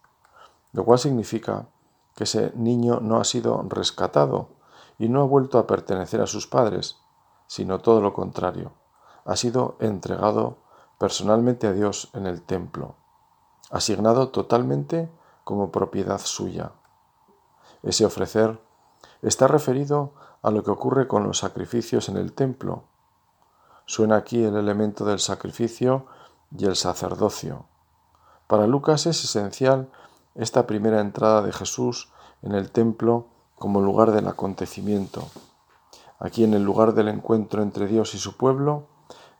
lo 0.73 0.85
cual 0.85 0.99
significa 0.99 1.67
que 2.15 2.25
ese 2.25 2.53
niño 2.55 3.01
no 3.01 3.19
ha 3.19 3.25
sido 3.25 3.63
rescatado 3.69 4.51
y 4.99 5.09
no 5.09 5.23
ha 5.23 5.27
vuelto 5.27 5.59
a 5.59 5.67
pertenecer 5.67 6.21
a 6.21 6.27
sus 6.27 6.47
padres, 6.47 6.99
sino 7.47 7.81
todo 7.81 8.01
lo 8.01 8.13
contrario, 8.13 8.73
ha 9.25 9.37
sido 9.37 9.77
entregado 9.81 10.59
personalmente 10.99 11.67
a 11.67 11.73
Dios 11.73 12.11
en 12.15 12.27
el 12.27 12.43
templo, 12.43 12.97
asignado 13.73 14.29
totalmente 14.29 15.11
como 15.43 15.73
propiedad 15.73 16.21
suya. 16.21 16.73
Ese 17.83 18.05
ofrecer 18.05 18.61
está 19.23 19.49
referido 19.49 20.13
a 20.43 20.51
lo 20.51 20.63
que 20.63 20.71
ocurre 20.71 21.09
con 21.09 21.25
los 21.25 21.39
sacrificios 21.39 22.09
en 22.09 22.17
el 22.17 22.33
templo. 22.33 22.85
Suena 23.87 24.17
aquí 24.17 24.45
el 24.45 24.57
elemento 24.57 25.05
del 25.05 25.19
sacrificio 25.19 26.07
y 26.57 26.67
el 26.67 26.77
sacerdocio. 26.77 27.65
Para 28.47 28.67
Lucas 28.67 29.07
es 29.07 29.25
esencial 29.25 29.91
esta 30.35 30.67
primera 30.67 31.01
entrada 31.01 31.43
de 31.43 31.53
Jesús 31.53 32.13
en 32.43 32.53
el 32.53 32.71
templo 32.71 33.27
como 33.59 33.81
lugar 33.81 34.13
del 34.13 34.29
acontecimiento. 34.29 35.29
Aquí 36.19 36.45
en 36.45 36.55
el 36.55 36.63
lugar 36.63 36.95
del 36.95 37.09
encuentro 37.09 37.63
entre 37.63 37.87
Dios 37.87 38.15
y 38.15 38.19
su 38.19 38.37
pueblo, 38.37 38.87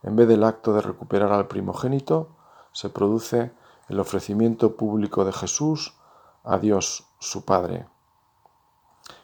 en 0.03 0.17
vez 0.17 0.27
del 0.27 0.43
acto 0.43 0.73
de 0.73 0.81
recuperar 0.81 1.33
al 1.33 1.49
primogénito, 1.49 2.31
se 2.73 2.89
produce 2.89 3.53
el 3.93 4.01
ofrecimiento 4.01 4.75
público 4.75 5.27
de 5.27 5.33
Jesús 5.33 5.95
a 6.45 6.57
Dios 6.57 7.05
su 7.19 7.45
Padre. 7.45 7.87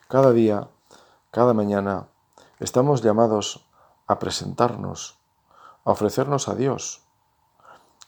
Cada 0.09 0.33
día, 0.33 0.69
cada 1.31 1.55
mañana, 1.55 2.09
estamos 2.61 3.03
llamados 3.03 3.67
a 4.07 4.19
presentarnos, 4.19 5.17
a 5.87 5.93
ofrecernos 5.93 6.49
a 6.49 6.55
Dios. 6.55 7.03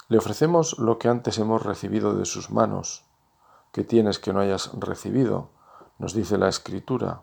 Le 0.09 0.19
ofrecemos 0.19 0.79
lo 0.79 0.99
que 0.99 1.09
antes 1.09 1.39
hemos 1.39 1.63
recibido 1.63 2.15
de 2.15 2.27
sus 2.27 2.51
manos. 2.51 3.07
que 3.73 3.85
tienes 3.85 4.19
que 4.19 4.33
no 4.33 4.41
hayas 4.41 4.73
recibido? 4.75 5.49
Nos 5.99 6.13
dice 6.13 6.37
la 6.37 6.49
Escritura. 6.49 7.23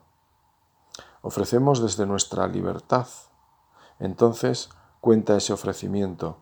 Ofrecemos 1.21 1.81
desde 1.81 2.05
nuestra 2.05 2.47
libertad. 2.47 3.07
Entonces 3.99 4.69
cuenta 5.01 5.35
ese 5.35 5.53
ofrecimiento 5.53 6.37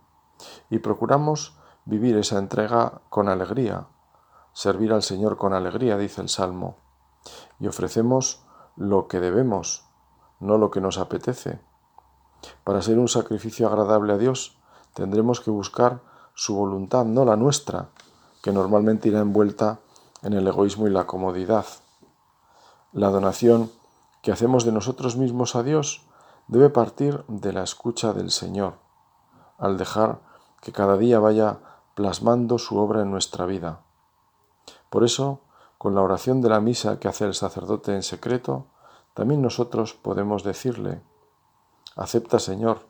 y 0.69 0.79
procuramos 0.79 1.54
vivir 1.85 2.17
esa 2.17 2.39
entrega 2.39 3.01
con 3.09 3.29
alegría, 3.29 3.87
servir 4.53 4.91
al 4.91 5.03
Señor 5.03 5.37
con 5.37 5.53
alegría, 5.53 5.97
dice 5.97 6.21
el 6.21 6.29
Salmo 6.29 6.77
y 7.59 7.67
ofrecemos 7.67 8.43
lo 8.75 9.07
que 9.07 9.19
debemos, 9.19 9.85
no 10.39 10.57
lo 10.57 10.71
que 10.71 10.81
nos 10.81 10.97
apetece. 10.97 11.59
Para 12.63 12.81
ser 12.81 12.99
un 12.99 13.07
sacrificio 13.07 13.67
agradable 13.67 14.13
a 14.13 14.17
Dios, 14.17 14.57
tendremos 14.93 15.39
que 15.41 15.51
buscar 15.51 16.01
su 16.33 16.55
voluntad, 16.55 17.05
no 17.05 17.25
la 17.25 17.35
nuestra, 17.35 17.89
que 18.43 18.51
normalmente 18.51 19.09
irá 19.09 19.21
envuelta 19.21 19.79
en 20.21 20.33
el 20.33 20.47
egoísmo 20.47 20.87
y 20.87 20.91
la 20.91 21.07
comodidad. 21.07 21.65
La 22.91 23.09
donación 23.09 23.71
que 24.21 24.31
hacemos 24.31 24.65
de 24.65 24.71
nosotros 24.71 25.17
mismos 25.17 25.55
a 25.55 25.63
Dios 25.63 26.05
debe 26.47 26.69
partir 26.69 27.23
de 27.27 27.53
la 27.53 27.63
escucha 27.63 28.13
del 28.13 28.31
Señor, 28.31 28.75
al 29.57 29.77
dejar 29.77 30.19
que 30.61 30.71
cada 30.71 30.97
día 30.97 31.19
vaya 31.19 31.59
plasmando 31.95 32.59
su 32.59 32.77
obra 32.77 33.01
en 33.01 33.09
nuestra 33.09 33.45
vida. 33.45 33.81
Por 34.89 35.03
eso, 35.03 35.41
con 35.77 35.95
la 35.95 36.01
oración 36.01 36.41
de 36.41 36.49
la 36.49 36.59
misa 36.59 36.99
que 36.99 37.07
hace 37.07 37.25
el 37.25 37.33
sacerdote 37.33 37.95
en 37.95 38.03
secreto, 38.03 38.67
también 39.13 39.41
nosotros 39.41 39.93
podemos 39.93 40.43
decirle, 40.43 41.01
acepta 41.95 42.37
Señor 42.39 42.81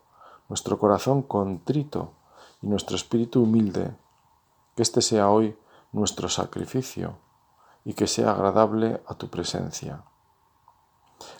nuestro 0.49 0.77
corazón 0.79 1.21
contrito 1.21 2.13
y 2.61 2.67
nuestro 2.67 2.95
espíritu 2.95 3.43
humilde, 3.43 3.95
que 4.75 4.83
este 4.83 5.01
sea 5.01 5.29
hoy 5.29 5.57
nuestro 5.91 6.27
sacrificio 6.27 7.17
y 7.83 7.93
que 7.93 8.07
sea 8.07 8.31
agradable 8.31 9.01
a 9.07 9.15
tu 9.15 9.29
presencia. 9.29 10.03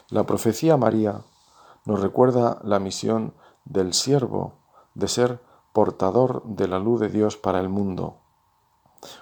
La 0.09 0.23
profecía 0.25 0.77
María 0.77 1.21
nos 1.85 1.99
recuerda 1.99 2.59
la 2.63 2.79
misión 2.79 3.33
del 3.65 3.93
siervo 3.93 4.53
de 4.93 5.07
ser 5.07 5.41
portador 5.75 6.41
de 6.45 6.67
la 6.67 6.79
luz 6.79 6.99
de 6.99 7.09
Dios 7.09 7.37
para 7.37 7.59
el 7.59 7.69
mundo 7.69 8.15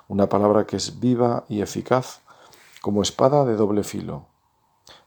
una 0.08 0.30
palabra 0.30 0.66
que 0.66 0.78
es 0.78 1.00
viva 1.00 1.46
y 1.50 1.62
eficaz 1.62 2.22
como 2.82 3.02
espada 3.02 3.46
de 3.46 3.56
doble 3.56 3.84
filo. 3.84 4.26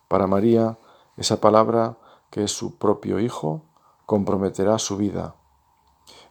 Para 0.09 0.27
María, 0.27 0.79
esa 1.17 1.41
palabra, 1.41 1.99
que 2.31 2.45
es 2.45 2.53
su 2.53 2.77
propio 2.79 3.21
Hijo, 3.21 3.63
comprometerá 4.07 4.79
su 4.79 4.97
vida. 4.97 5.35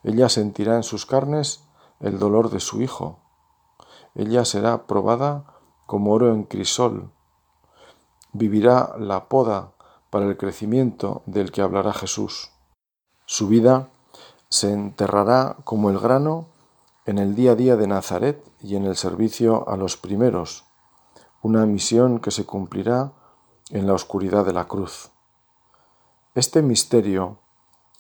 Ella 0.04 0.30
sentirá 0.30 0.76
en 0.76 0.84
sus 0.84 1.06
carnes 1.06 1.64
el 2.00 2.20
dolor 2.20 2.50
de 2.50 2.60
su 2.60 2.82
Hijo. 2.82 3.20
Ella 4.16 4.46
será 4.46 4.88
probada 4.88 5.46
como 5.86 6.14
oro 6.14 6.34
en 6.34 6.44
crisol. 6.44 7.12
Vivirá 8.32 8.96
la 8.98 9.28
poda 9.30 9.74
para 10.10 10.26
el 10.26 10.38
crecimiento 10.38 11.22
del 11.26 11.52
que 11.52 11.62
hablará 11.62 11.94
Jesús. 11.94 12.52
Su 13.26 13.48
vida 13.48 13.90
se 14.56 14.72
enterrará 14.72 15.58
como 15.66 15.90
el 15.90 16.00
grano 16.00 16.48
en 17.06 17.18
el 17.18 17.36
día 17.36 17.52
a 17.52 17.56
día 17.56 17.76
de 17.76 17.88
Nazaret 17.88 18.42
y 18.62 18.78
en 18.78 18.86
el 18.86 18.96
servicio 18.96 19.68
a 19.68 19.76
los 19.76 19.98
primeros, 19.98 20.64
una 21.42 21.66
misión 21.66 22.20
que 22.20 22.32
se 22.32 22.46
cumplirá 22.46 23.12
en 23.70 23.86
la 23.86 23.94
oscuridad 23.94 24.46
de 24.46 24.54
la 24.54 24.66
cruz. 24.66 25.12
Este 26.36 26.62
misterio 26.62 27.40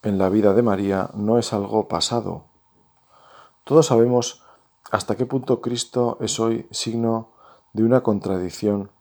en 0.02 0.18
la 0.18 0.30
vida 0.30 0.54
de 0.54 0.62
María 0.62 1.10
no 1.14 1.38
es 1.38 1.52
algo 1.52 1.90
pasado. 1.90 2.46
Todos 3.66 3.88
sabemos 3.88 4.42
hasta 4.92 5.18
qué 5.18 5.26
punto 5.26 5.60
Cristo 5.60 6.18
es 6.22 6.40
hoy 6.40 6.68
signo 6.72 7.32
de 7.74 7.84
una 7.84 8.02
contradicción 8.02 8.92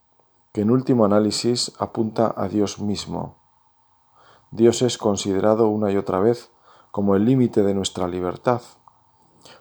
que 0.52 0.62
en 0.62 0.72
último 0.72 1.04
análisis 1.04 1.72
apunta 1.78 2.34
a 2.36 2.48
Dios 2.48 2.80
mismo. 2.80 3.36
Dios 4.50 4.82
es 4.82 4.98
considerado 4.98 5.68
una 5.68 5.92
y 5.92 5.96
otra 5.96 6.18
vez 6.18 6.50
como 6.94 7.16
el 7.16 7.24
límite 7.24 7.64
de 7.64 7.74
nuestra 7.74 8.06
libertad, 8.06 8.62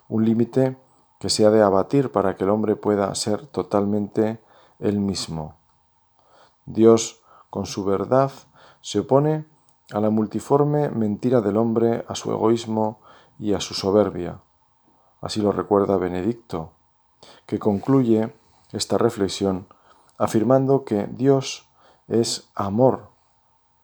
un 0.08 0.24
límite 0.24 0.78
que 1.18 1.32
se 1.32 1.48
ha 1.48 1.50
de 1.50 1.64
abatir 1.64 2.12
para 2.12 2.36
que 2.36 2.44
el 2.44 2.52
hombre 2.52 2.76
pueda 2.76 3.16
ser 3.16 3.48
totalmente 3.48 4.40
él 4.78 5.00
mismo. 5.00 5.56
Dios, 6.68 7.24
con 7.50 7.66
su 7.66 7.86
verdad, 7.86 8.32
se 8.82 9.00
opone 9.00 9.48
a 9.92 10.00
la 10.00 10.12
multiforme 10.12 10.90
mentira 10.90 11.42
del 11.42 11.58
hombre, 11.58 12.06
a 12.08 12.14
su 12.14 12.32
egoísmo 12.32 13.00
y 13.40 13.54
a 13.54 13.60
su 13.60 13.74
soberbia. 13.74 14.40
Así 15.20 15.42
lo 15.42 15.52
recuerda 15.52 15.98
Benedicto, 15.98 16.74
que 17.48 17.58
concluye 17.58 18.32
esta 18.74 19.00
reflexión 19.00 19.66
afirmando 20.20 20.86
que 20.86 21.08
Dios 21.08 21.68
es 22.08 22.52
amor, 22.54 23.10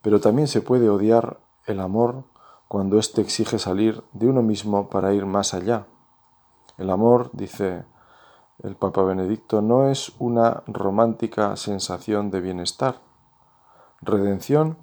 pero 0.03 0.21
también 0.21 0.47
se 0.47 0.61
puede 0.61 0.87
odiar 0.87 1.39
el 1.65 1.79
amor 1.79 2.25
cuando 2.69 2.99
éste 2.99 3.21
exige 3.21 3.57
salir 3.57 4.03
de 4.13 4.27
uno 4.27 4.43
mismo 4.43 4.89
para 4.89 5.11
ir 5.11 5.25
más 5.25 5.55
allá. 5.55 5.87
El 6.77 6.91
amor, 6.91 7.31
dice 7.33 7.83
el 8.61 8.75
Papa 8.75 9.01
Benedicto, 9.01 9.63
no 9.63 9.89
es 9.89 10.13
una 10.19 10.61
romántica 10.67 11.55
sensación 11.55 12.29
de 12.29 12.41
bienestar. 12.41 13.01
Redención 14.01 14.77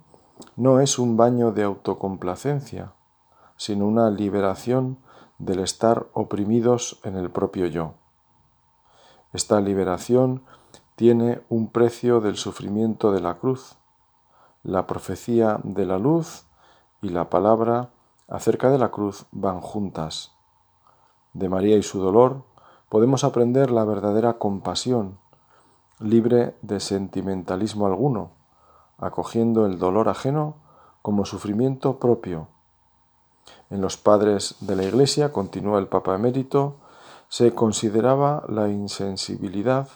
no 0.56 0.80
es 0.80 0.98
un 0.98 1.16
baño 1.16 1.52
de 1.52 1.62
autocomplacencia, 1.62 2.92
sino 3.56 3.86
una 3.86 4.10
liberación 4.10 4.98
del 5.38 5.60
estar 5.60 6.08
oprimidos 6.12 6.98
en 7.04 7.14
el 7.14 7.30
propio 7.30 7.66
yo. 7.66 7.94
Esta 9.32 9.60
liberación 9.60 10.42
tiene 10.96 11.40
un 11.48 11.68
precio 11.68 12.20
del 12.20 12.36
sufrimiento 12.36 13.12
de 13.12 13.20
la 13.20 13.34
cruz. 13.38 13.76
la 14.64 14.88
profecía 14.88 15.60
de 15.62 15.86
la 15.86 15.96
luz 15.96 16.46
y 17.02 17.10
la 17.10 17.30
palabra 17.30 17.90
acerca 18.28 18.70
de 18.70 18.78
la 18.78 18.90
cruz 18.90 19.26
van 19.32 19.60
juntas. 19.60 20.32
De 21.32 21.48
María 21.48 21.76
y 21.76 21.82
su 21.82 22.00
dolor 22.00 22.44
podemos 22.88 23.24
aprender 23.24 23.70
la 23.70 23.84
verdadera 23.84 24.38
compasión, 24.38 25.18
libre 25.98 26.56
de 26.62 26.80
sentimentalismo 26.80 27.86
alguno, 27.86 28.30
acogiendo 28.98 29.66
el 29.66 29.78
dolor 29.78 30.08
ajeno 30.08 30.56
como 31.02 31.24
sufrimiento 31.24 31.98
propio. 31.98 32.48
En 33.70 33.80
los 33.80 33.96
padres 33.96 34.56
de 34.60 34.76
la 34.76 34.84
Iglesia, 34.84 35.32
continúa 35.32 35.78
el 35.78 35.88
Papa 35.88 36.14
emérito, 36.14 36.76
se 37.28 37.54
consideraba 37.54 38.44
la 38.48 38.68
insensibilidad, 38.68 39.88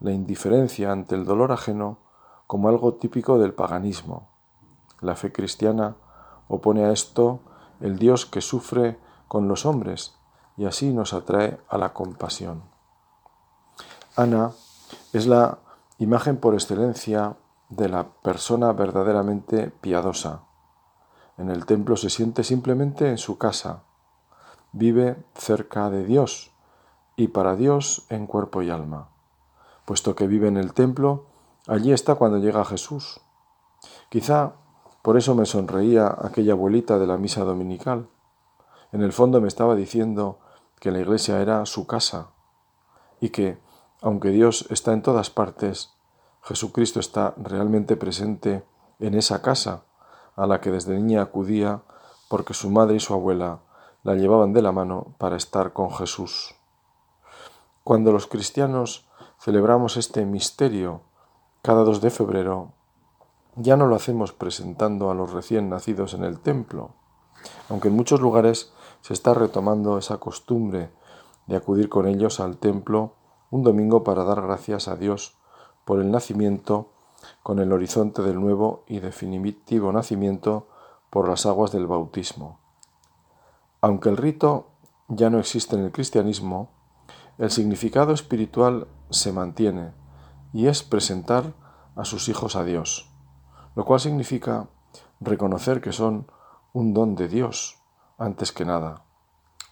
la 0.00 0.12
indiferencia 0.12 0.92
ante 0.92 1.14
el 1.14 1.24
dolor 1.24 1.52
ajeno 1.52 1.98
como 2.46 2.68
algo 2.68 2.94
típico 2.94 3.38
del 3.38 3.54
paganismo. 3.54 4.28
La 5.00 5.14
fe 5.14 5.30
cristiana 5.32 5.96
opone 6.50 6.84
a 6.84 6.92
esto 6.92 7.40
el 7.80 7.98
Dios 7.98 8.26
que 8.26 8.42
sufre 8.42 8.98
con 9.28 9.48
los 9.48 9.64
hombres 9.64 10.16
y 10.56 10.66
así 10.66 10.92
nos 10.92 11.14
atrae 11.14 11.58
a 11.68 11.78
la 11.78 11.94
compasión. 11.94 12.62
Ana 14.16 14.50
es 15.12 15.26
la 15.26 15.58
imagen 15.98 16.36
por 16.36 16.54
excelencia 16.54 17.36
de 17.68 17.88
la 17.88 18.08
persona 18.08 18.72
verdaderamente 18.72 19.70
piadosa. 19.70 20.42
En 21.38 21.48
el 21.48 21.64
templo 21.64 21.96
se 21.96 22.10
siente 22.10 22.44
simplemente 22.44 23.08
en 23.08 23.16
su 23.16 23.38
casa, 23.38 23.84
vive 24.72 25.16
cerca 25.34 25.88
de 25.88 26.04
Dios 26.04 26.50
y 27.16 27.28
para 27.28 27.54
Dios 27.56 28.04
en 28.10 28.26
cuerpo 28.26 28.60
y 28.62 28.70
alma. 28.70 29.08
Puesto 29.84 30.14
que 30.16 30.26
vive 30.26 30.48
en 30.48 30.56
el 30.56 30.74
templo, 30.74 31.26
allí 31.66 31.92
está 31.92 32.16
cuando 32.16 32.38
llega 32.38 32.64
Jesús. 32.64 33.20
Quizá 34.08 34.54
por 35.02 35.16
eso 35.16 35.34
me 35.34 35.46
sonreía 35.46 36.14
aquella 36.20 36.52
abuelita 36.52 36.98
de 36.98 37.06
la 37.06 37.16
misa 37.16 37.44
dominical. 37.44 38.08
En 38.92 39.02
el 39.02 39.12
fondo 39.12 39.40
me 39.40 39.48
estaba 39.48 39.74
diciendo 39.74 40.38
que 40.78 40.90
la 40.90 41.00
iglesia 41.00 41.40
era 41.40 41.64
su 41.66 41.86
casa 41.86 42.28
y 43.20 43.30
que, 43.30 43.58
aunque 44.02 44.30
Dios 44.30 44.66
está 44.70 44.92
en 44.92 45.02
todas 45.02 45.30
partes, 45.30 45.94
Jesucristo 46.42 47.00
está 47.00 47.34
realmente 47.36 47.96
presente 47.96 48.64
en 48.98 49.14
esa 49.14 49.42
casa 49.42 49.84
a 50.36 50.46
la 50.46 50.60
que 50.60 50.70
desde 50.70 50.94
niña 50.94 51.22
acudía 51.22 51.82
porque 52.28 52.54
su 52.54 52.70
madre 52.70 52.96
y 52.96 53.00
su 53.00 53.12
abuela 53.12 53.60
la 54.02 54.14
llevaban 54.14 54.52
de 54.52 54.62
la 54.62 54.72
mano 54.72 55.14
para 55.18 55.36
estar 55.36 55.72
con 55.72 55.90
Jesús. 55.90 56.54
Cuando 57.84 58.12
los 58.12 58.26
cristianos 58.26 59.08
celebramos 59.38 59.96
este 59.96 60.24
misterio 60.24 61.02
cada 61.62 61.84
2 61.84 62.00
de 62.00 62.10
febrero, 62.10 62.72
ya 63.56 63.76
no 63.76 63.86
lo 63.86 63.96
hacemos 63.96 64.32
presentando 64.32 65.10
a 65.10 65.14
los 65.14 65.32
recién 65.32 65.68
nacidos 65.68 66.14
en 66.14 66.24
el 66.24 66.38
templo, 66.38 66.94
aunque 67.68 67.88
en 67.88 67.96
muchos 67.96 68.20
lugares 68.20 68.72
se 69.00 69.12
está 69.12 69.34
retomando 69.34 69.98
esa 69.98 70.18
costumbre 70.18 70.90
de 71.46 71.56
acudir 71.56 71.88
con 71.88 72.06
ellos 72.06 72.40
al 72.40 72.58
templo 72.58 73.14
un 73.50 73.64
domingo 73.64 74.04
para 74.04 74.24
dar 74.24 74.42
gracias 74.42 74.88
a 74.88 74.96
Dios 74.96 75.36
por 75.84 76.00
el 76.00 76.10
nacimiento 76.10 76.92
con 77.42 77.58
el 77.58 77.72
horizonte 77.72 78.22
del 78.22 78.40
nuevo 78.40 78.84
y 78.86 79.00
definitivo 79.00 79.92
nacimiento 79.92 80.68
por 81.10 81.28
las 81.28 81.44
aguas 81.44 81.72
del 81.72 81.86
bautismo. 81.86 82.60
Aunque 83.80 84.08
el 84.08 84.16
rito 84.16 84.68
ya 85.08 85.28
no 85.28 85.38
existe 85.38 85.76
en 85.76 85.84
el 85.84 85.92
cristianismo, 85.92 86.70
el 87.36 87.50
significado 87.50 88.12
espiritual 88.12 88.86
se 89.10 89.32
mantiene 89.32 89.92
y 90.52 90.68
es 90.68 90.82
presentar 90.82 91.54
a 91.96 92.04
sus 92.04 92.28
hijos 92.28 92.54
a 92.56 92.64
Dios 92.64 93.09
lo 93.80 93.86
cual 93.86 93.98
significa 93.98 94.68
reconocer 95.20 95.80
que 95.80 95.90
son 95.90 96.26
un 96.74 96.92
don 96.92 97.14
de 97.14 97.28
Dios 97.28 97.78
antes 98.18 98.52
que 98.52 98.66
nada. 98.66 99.04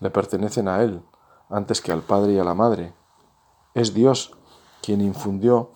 Le 0.00 0.08
pertenecen 0.08 0.66
a 0.66 0.80
Él 0.82 1.02
antes 1.50 1.82
que 1.82 1.92
al 1.92 2.00
Padre 2.00 2.32
y 2.32 2.38
a 2.38 2.44
la 2.44 2.54
Madre. 2.54 2.94
Es 3.74 3.92
Dios 3.92 4.32
quien 4.80 5.02
infundió 5.02 5.72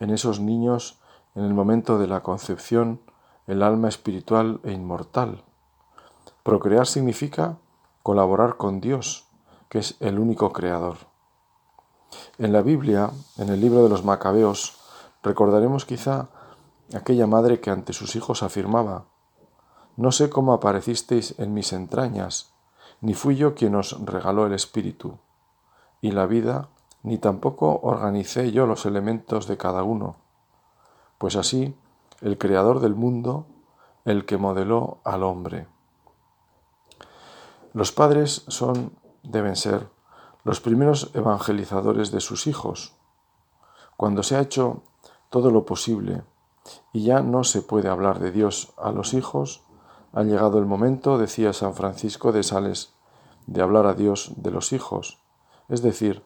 en 0.00 0.10
esos 0.10 0.40
niños 0.40 0.98
en 1.36 1.44
el 1.44 1.54
momento 1.54 1.96
de 1.96 2.08
la 2.08 2.24
concepción 2.24 3.00
el 3.46 3.62
alma 3.62 3.86
espiritual 3.86 4.58
e 4.64 4.72
inmortal. 4.72 5.44
Procrear 6.42 6.88
significa 6.88 7.58
colaborar 8.02 8.56
con 8.56 8.80
Dios, 8.80 9.28
que 9.68 9.78
es 9.78 9.94
el 10.00 10.18
único 10.18 10.52
creador. 10.52 10.96
En 12.38 12.52
la 12.52 12.62
Biblia, 12.62 13.12
en 13.38 13.48
el 13.48 13.60
libro 13.60 13.84
de 13.84 13.90
los 13.90 14.04
Macabeos, 14.04 14.76
recordaremos 15.22 15.84
quizá 15.84 16.30
aquella 16.94 17.26
madre 17.26 17.60
que 17.60 17.70
ante 17.70 17.92
sus 17.92 18.16
hijos 18.16 18.42
afirmaba, 18.42 19.06
No 19.96 20.12
sé 20.12 20.28
cómo 20.28 20.52
aparecisteis 20.52 21.38
en 21.38 21.54
mis 21.54 21.72
entrañas, 21.72 22.52
ni 23.00 23.14
fui 23.14 23.36
yo 23.36 23.54
quien 23.54 23.74
os 23.74 23.96
regaló 24.04 24.46
el 24.46 24.52
espíritu, 24.52 25.18
y 26.00 26.12
la 26.12 26.26
vida, 26.26 26.68
ni 27.02 27.18
tampoco 27.18 27.80
organicé 27.82 28.52
yo 28.52 28.66
los 28.66 28.84
elementos 28.84 29.46
de 29.46 29.56
cada 29.56 29.82
uno, 29.82 30.16
pues 31.18 31.36
así 31.36 31.74
el 32.20 32.38
creador 32.38 32.80
del 32.80 32.94
mundo, 32.94 33.46
el 34.04 34.24
que 34.24 34.36
modeló 34.36 34.98
al 35.04 35.22
hombre. 35.22 35.66
Los 37.72 37.92
padres 37.92 38.44
son, 38.48 38.92
deben 39.22 39.56
ser, 39.56 39.88
los 40.44 40.60
primeros 40.60 41.10
evangelizadores 41.14 42.10
de 42.10 42.20
sus 42.20 42.46
hijos. 42.46 42.94
Cuando 43.96 44.22
se 44.22 44.36
ha 44.36 44.40
hecho 44.40 44.82
todo 45.30 45.50
lo 45.50 45.64
posible 45.64 46.22
y 46.92 47.04
ya 47.04 47.20
no 47.20 47.44
se 47.44 47.62
puede 47.62 47.88
hablar 47.88 48.18
de 48.18 48.32
Dios 48.32 48.72
a 48.76 48.90
los 48.92 49.14
hijos, 49.14 49.62
ha 50.12 50.22
llegado 50.22 50.58
el 50.58 50.66
momento, 50.66 51.18
decía 51.18 51.52
San 51.52 51.74
Francisco 51.74 52.32
de 52.32 52.42
Sales, 52.42 52.94
de 53.46 53.62
hablar 53.62 53.86
a 53.86 53.94
Dios 53.94 54.32
de 54.36 54.50
los 54.50 54.72
hijos, 54.72 55.18
es 55.68 55.82
decir, 55.82 56.24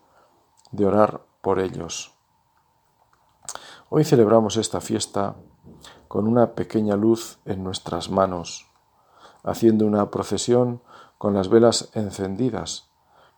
de 0.70 0.87
orar 0.87 1.22
por 1.40 1.59
ellos. 1.59 2.14
Hoy 3.88 4.05
celebramos 4.05 4.57
esta 4.57 4.81
fiesta 4.81 5.35
con 6.09 6.26
una 6.29 6.53
pequeña 6.55 6.96
luz 6.96 7.38
en 7.44 7.64
nuestras 7.64 8.11
manos, 8.11 8.66
haciendo 9.42 9.87
una 9.87 10.11
procesión 10.11 10.83
con 11.18 11.35
las 11.35 11.48
velas 11.48 11.90
encendidas, 11.94 12.88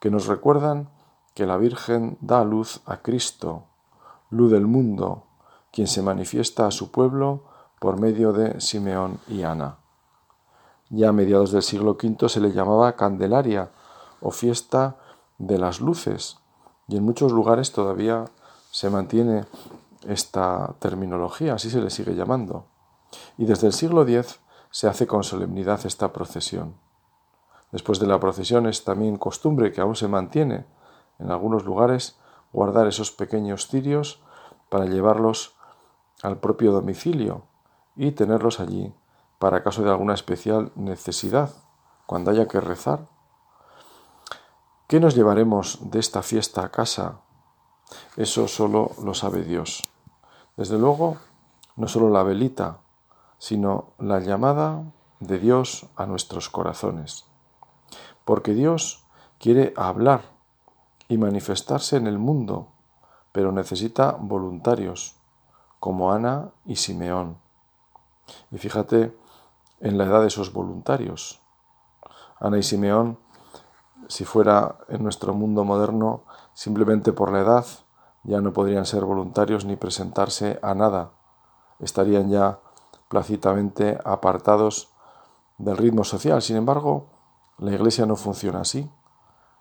que 0.01 0.11
nos 0.11 0.27
recuerdan 0.27 0.91
que 1.35 1.47
la 1.47 1.57
Virgen 1.57 2.19
da 2.21 2.45
luz 2.45 2.83
a 2.87 2.99
Cristo, 2.99 3.65
luz 4.31 4.53
del 4.53 4.67
mundo, 4.67 5.25
quien 5.73 5.89
se 5.89 6.03
manifiesta 6.03 6.67
a 6.67 6.71
su 6.71 6.91
pueblo 6.91 7.43
por 7.81 7.99
medio 7.99 8.33
de 8.33 8.61
Simeón 8.61 9.19
y 9.27 9.43
Ana. 9.43 9.79
Ya 10.91 11.09
a 11.09 11.13
mediados 11.13 11.51
del 11.51 11.63
siglo 11.63 11.97
V 12.01 12.29
se 12.29 12.41
le 12.41 12.53
llamaba 12.53 12.95
Candelaria 12.95 13.71
o 14.21 14.31
fiesta 14.31 14.97
de 15.39 15.59
las 15.59 15.81
luces 15.81 16.39
y 16.87 16.97
en 16.97 17.05
muchos 17.05 17.33
lugares 17.33 17.73
todavía 17.73 18.27
se 18.71 18.91
mantiene 18.91 19.47
esta 20.07 20.75
terminología, 20.79 21.55
así 21.55 21.71
se 21.71 21.81
le 21.81 21.91
sigue 21.91 22.15
llamando. 22.15 22.67
Y 23.39 23.47
desde 23.47 23.69
el 23.69 23.73
siglo 23.73 24.03
X 24.03 24.41
se 24.71 24.89
hace 24.89 25.07
con 25.07 25.25
solemnidad 25.25 25.81
esta 25.87 26.13
procesión. 26.13 26.75
Después 27.71 27.99
de 27.99 28.07
la 28.07 28.21
procesión 28.21 28.67
es 28.67 28.85
también 28.85 29.17
costumbre 29.17 29.73
que 29.73 29.81
aún 29.81 29.97
se 29.97 30.09
mantiene 30.09 30.67
en 31.19 31.31
algunos 31.31 31.65
lugares 31.65 32.17
guardar 32.53 32.87
esos 32.87 33.11
pequeños 33.11 33.69
cirios 33.69 34.21
para 34.69 34.85
llevarlos 34.85 35.55
al 36.23 36.39
propio 36.39 36.73
domicilio 36.73 37.43
y 37.97 38.13
tenerlos 38.13 38.61
allí 38.61 38.95
para 39.39 39.63
caso 39.63 39.83
de 39.83 39.91
alguna 39.91 40.15
especial 40.15 40.71
necesidad, 40.77 41.51
cuando 42.07 42.31
haya 42.31 42.47
que 42.47 42.61
rezar. 42.61 43.09
¿Qué 44.87 45.01
nos 45.01 45.17
llevaremos 45.17 45.91
de 45.91 45.99
esta 45.99 46.23
fiesta 46.23 46.65
a 46.65 46.71
casa? 46.71 47.23
Eso 48.17 48.47
solo 48.47 48.93
lo 49.03 49.15
sabe 49.15 49.43
Dios. 49.43 49.83
Desde 50.57 50.79
luego, 50.79 51.17
no 51.75 51.89
solo 51.89 52.09
la 52.11 52.23
velita, 52.23 52.79
sino 53.39 53.95
la 53.99 54.21
llamada 54.21 54.85
de 55.19 55.41
Dios 55.41 55.87
a 55.97 56.07
nuestros 56.07 56.49
corazones. 56.49 57.25
Porque 58.25 58.55
Dios 58.55 59.05
quiere 59.41 59.75
hablar 59.77 60.23
y 61.09 61.19
manifestarse 61.19 61.97
en 61.97 62.07
el 62.07 62.19
mundo, 62.19 62.69
pero 63.33 63.51
necesita 63.51 64.13
voluntarios 64.13 65.17
como 65.83 66.12
Ana 66.12 66.53
y 66.64 66.77
Simeón. 66.77 67.38
Y 68.53 68.59
fíjate 68.59 69.18
en 69.81 69.99
la 69.99 70.05
edad 70.05 70.21
de 70.21 70.29
esos 70.29 70.53
voluntarios. 70.53 71.42
Ana 72.38 72.59
y 72.59 72.62
Simeón, 72.62 73.18
si 74.07 74.25
fuera 74.25 74.77
en 74.87 75.03
nuestro 75.03 75.35
mundo 75.35 75.64
moderno, 75.64 76.23
simplemente 76.55 77.12
por 77.12 77.33
la 77.33 77.40
edad, 77.40 77.66
ya 78.23 78.40
no 78.40 78.53
podrían 78.53 78.87
ser 78.87 79.05
voluntarios 79.05 79.64
ni 79.64 79.75
presentarse 79.75 80.61
a 80.62 80.73
nada. 80.77 81.14
Estarían 81.81 82.31
ya 82.31 82.61
plácidamente 83.09 83.99
apartados 84.05 84.92
del 85.59 85.77
ritmo 85.77 86.05
social. 86.05 86.42
Sin 86.42 86.55
embargo, 86.55 87.09
la 87.59 87.73
Iglesia 87.73 88.07
no 88.07 88.14
funciona 88.14 88.61
así. 88.61 88.88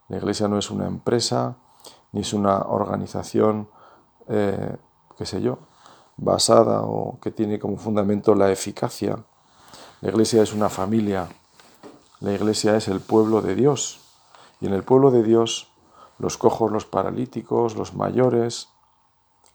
La 0.07 0.17
Iglesia 0.17 0.47
no 0.47 0.59
es 0.59 0.69
una 0.69 0.85
empresa, 0.85 1.57
ni 2.11 2.21
es 2.21 2.31
una 2.33 2.59
organización, 2.59 3.71
eh, 4.27 4.77
qué 5.17 5.25
sé 5.25 5.41
yo, 5.41 5.57
basada 6.21 6.83
o 6.83 7.19
que 7.19 7.31
tiene 7.31 7.59
como 7.59 7.77
fundamento 7.77 8.35
la 8.35 8.51
eficacia. 8.51 9.17
La 10.01 10.09
iglesia 10.09 10.41
es 10.43 10.53
una 10.53 10.69
familia, 10.69 11.27
la 12.19 12.31
iglesia 12.31 12.77
es 12.77 12.87
el 12.87 13.01
pueblo 13.01 13.41
de 13.41 13.55
Dios 13.55 13.99
y 14.61 14.67
en 14.67 14.73
el 14.73 14.83
pueblo 14.83 15.09
de 15.09 15.23
Dios 15.23 15.71
los 16.19 16.37
cojos, 16.37 16.71
los 16.71 16.85
paralíticos, 16.85 17.75
los 17.75 17.95
mayores, 17.95 18.69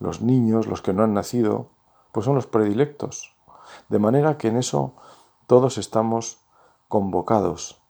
los 0.01 0.21
niños, 0.21 0.67
los 0.67 0.83
que 0.83 0.93
no 0.93 1.05
han 1.05 1.15
nacido, 1.15 1.69
pues 2.11 2.27
son 2.27 2.35
los 2.35 2.49
predilectos. 2.49 3.35
De 3.89 4.01
manera 4.01 4.37
que 4.37 4.49
en 4.49 4.57
eso 4.57 4.95
todos 5.47 5.79
estamos 5.79 6.39
convocados. 6.89 7.81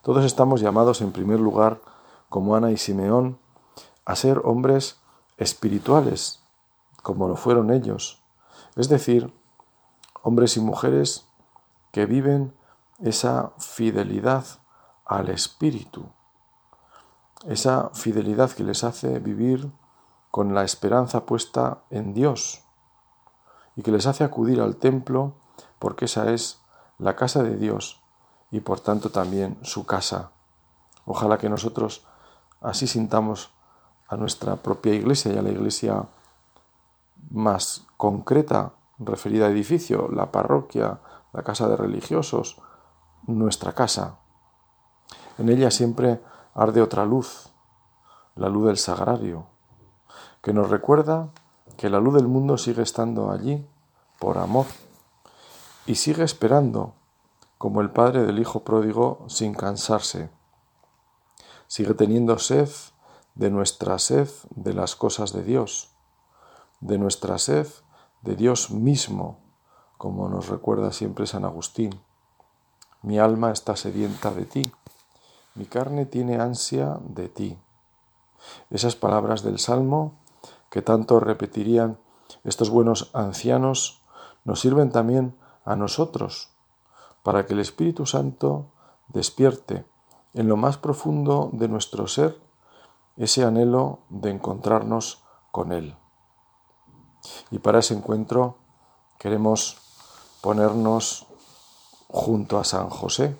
Todos 0.00 0.24
estamos 0.24 0.62
llamados 0.62 1.02
en 1.02 1.12
primer 1.12 1.40
lugar, 1.40 1.82
como 2.30 2.56
Ana 2.56 2.72
y 2.72 2.78
Simeón, 2.78 3.38
a 4.06 4.16
ser 4.16 4.40
hombres 4.44 4.98
espirituales, 5.36 6.43
como 7.04 7.28
lo 7.28 7.36
fueron 7.36 7.70
ellos. 7.70 8.22
Es 8.76 8.88
decir, 8.88 9.32
hombres 10.22 10.56
y 10.56 10.60
mujeres 10.60 11.26
que 11.92 12.06
viven 12.06 12.54
esa 12.98 13.52
fidelidad 13.58 14.44
al 15.04 15.28
Espíritu, 15.28 16.06
esa 17.46 17.90
fidelidad 17.92 18.50
que 18.50 18.64
les 18.64 18.84
hace 18.84 19.18
vivir 19.18 19.70
con 20.30 20.54
la 20.54 20.64
esperanza 20.64 21.26
puesta 21.26 21.82
en 21.90 22.14
Dios 22.14 22.64
y 23.76 23.82
que 23.82 23.92
les 23.92 24.06
hace 24.06 24.24
acudir 24.24 24.62
al 24.62 24.76
templo 24.76 25.34
porque 25.78 26.06
esa 26.06 26.32
es 26.32 26.62
la 26.98 27.16
casa 27.16 27.42
de 27.42 27.56
Dios 27.56 28.00
y 28.50 28.60
por 28.60 28.80
tanto 28.80 29.10
también 29.10 29.58
su 29.60 29.84
casa. 29.84 30.30
Ojalá 31.04 31.36
que 31.36 31.50
nosotros 31.50 32.06
así 32.62 32.86
sintamos 32.86 33.50
a 34.08 34.16
nuestra 34.16 34.56
propia 34.56 34.94
iglesia 34.94 35.34
y 35.34 35.36
a 35.36 35.42
la 35.42 35.50
iglesia 35.50 36.06
más 37.30 37.86
concreta 37.96 38.74
referida 38.98 39.46
a 39.46 39.50
edificio, 39.50 40.08
la 40.08 40.30
parroquia, 40.30 41.00
la 41.32 41.42
casa 41.42 41.68
de 41.68 41.76
religiosos, 41.76 42.58
nuestra 43.26 43.72
casa. 43.72 44.18
En 45.38 45.48
ella 45.48 45.70
siempre 45.70 46.20
arde 46.54 46.80
otra 46.80 47.04
luz, 47.04 47.48
la 48.36 48.48
luz 48.48 48.66
del 48.66 48.78
sagrario, 48.78 49.46
que 50.42 50.52
nos 50.52 50.70
recuerda 50.70 51.30
que 51.76 51.90
la 51.90 52.00
luz 52.00 52.14
del 52.14 52.28
mundo 52.28 52.58
sigue 52.58 52.82
estando 52.82 53.30
allí 53.30 53.66
por 54.18 54.38
amor 54.38 54.66
y 55.86 55.96
sigue 55.96 56.22
esperando 56.22 56.94
como 57.58 57.80
el 57.80 57.90
padre 57.90 58.24
del 58.24 58.38
hijo 58.38 58.64
pródigo 58.64 59.24
sin 59.28 59.54
cansarse. 59.54 60.30
Sigue 61.66 61.94
teniendo 61.94 62.38
sed 62.38 62.68
de 63.34 63.50
nuestra 63.50 63.98
sed 63.98 64.28
de 64.50 64.74
las 64.74 64.94
cosas 64.96 65.32
de 65.32 65.42
Dios, 65.42 65.93
de 66.84 66.98
nuestra 66.98 67.38
sed 67.38 67.66
de 68.20 68.36
Dios 68.36 68.70
mismo, 68.70 69.38
como 69.96 70.28
nos 70.28 70.48
recuerda 70.48 70.92
siempre 70.92 71.26
San 71.26 71.46
Agustín. 71.46 71.98
Mi 73.00 73.18
alma 73.18 73.52
está 73.52 73.74
sedienta 73.74 74.30
de 74.30 74.44
ti, 74.44 74.72
mi 75.54 75.64
carne 75.64 76.04
tiene 76.04 76.38
ansia 76.38 76.98
de 77.02 77.30
ti. 77.30 77.58
Esas 78.68 78.96
palabras 78.96 79.42
del 79.42 79.58
Salmo 79.58 80.12
que 80.68 80.82
tanto 80.82 81.20
repetirían 81.20 81.98
estos 82.44 82.68
buenos 82.68 83.10
ancianos 83.14 84.02
nos 84.44 84.60
sirven 84.60 84.92
también 84.92 85.34
a 85.64 85.76
nosotros 85.76 86.50
para 87.22 87.46
que 87.46 87.54
el 87.54 87.60
Espíritu 87.60 88.04
Santo 88.04 88.66
despierte 89.08 89.86
en 90.34 90.48
lo 90.48 90.58
más 90.58 90.76
profundo 90.76 91.48
de 91.54 91.68
nuestro 91.68 92.06
ser 92.08 92.38
ese 93.16 93.42
anhelo 93.42 94.00
de 94.10 94.30
encontrarnos 94.30 95.22
con 95.50 95.72
Él. 95.72 95.96
Y 97.50 97.58
para 97.58 97.80
ese 97.80 97.94
encuentro 97.94 98.56
queremos 99.18 99.78
ponernos 100.40 101.26
junto 102.08 102.58
a 102.58 102.64
San 102.64 102.90
José. 102.90 103.36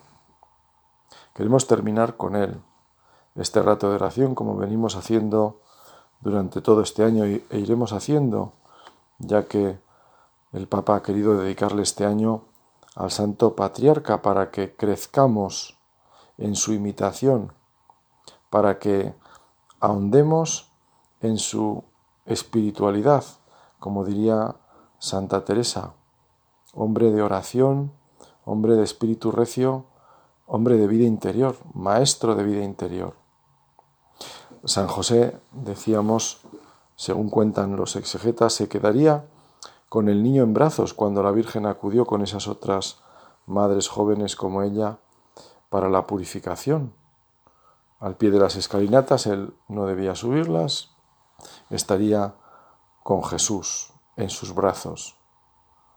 Queremos 1.35 1.67
terminar 1.67 2.17
con 2.17 2.37
Él 2.37 2.61
este 3.35 3.61
rato 3.63 3.89
de 3.89 3.97
oración 3.97 4.35
como 4.35 4.57
venimos 4.57 4.97
haciendo 4.97 5.61
durante 6.21 6.61
todo 6.61 6.81
este 6.81 7.05
año 7.05 7.25
e 7.25 7.43
iremos 7.51 7.93
haciendo, 7.93 8.53
ya 9.19 9.47
que 9.47 9.79
el 10.53 10.69
Papa 10.69 10.97
ha 10.97 11.03
querido 11.03 11.37
dedicarle 11.37 11.83
este 11.83 12.07
año 12.07 12.45
al 12.95 13.11
Santo 13.11 13.57
Patriarca 13.57 14.23
para 14.23 14.51
que 14.51 14.75
crezcamos 14.75 15.79
en 16.39 16.55
su 16.55 16.73
imitación, 16.73 17.53
para 18.51 18.79
que 18.79 19.15
ahondemos 19.81 20.71
en 21.21 21.39
su 21.39 21.85
espiritualidad, 22.25 23.25
como 23.85 24.07
diría 24.07 24.57
Santa 24.99 25.45
Teresa, 25.45 25.93
hombre 26.73 27.13
de 27.13 27.21
oración, 27.21 27.93
hombre 28.47 28.77
de 28.77 28.83
espíritu 28.83 29.31
recio, 29.31 29.85
hombre 30.47 30.79
de 30.79 30.87
vida 30.87 31.05
interior, 31.05 31.59
maestro 31.75 32.35
de 32.35 32.45
vida 32.45 32.65
interior. 32.65 33.13
San 34.65 34.87
José, 34.87 35.39
decíamos, 35.53 36.41
según 36.97 37.29
cuentan 37.29 37.77
los 37.77 37.95
exegetas, 37.97 38.55
se 38.55 38.71
quedaría 38.71 39.27
con 39.91 40.09
el 40.09 40.23
niño 40.23 40.45
en 40.45 40.55
brazos 40.55 40.95
cuando 40.95 41.23
la 41.23 41.33
Virgen 41.33 41.67
acudió 41.67 42.07
con 42.07 42.23
esas 42.23 42.49
otras 42.49 43.01
madres 43.45 43.89
jóvenes 43.89 44.35
como 44.35 44.63
ella 44.63 44.97
para 45.69 45.91
la 45.91 46.07
purificación 46.07 46.95
al 48.01 48.17
pie 48.17 48.31
de 48.31 48.39
las 48.39 48.57
escalinatas, 48.57 49.27
él 49.27 49.53
no 49.69 49.85
debía 49.85 50.15
subirlas, 50.15 50.95
estaría 51.69 52.35
con 53.05 53.23
Jesús 53.23 53.93
en 54.17 54.31
sus 54.31 54.55
brazos. 54.55 55.17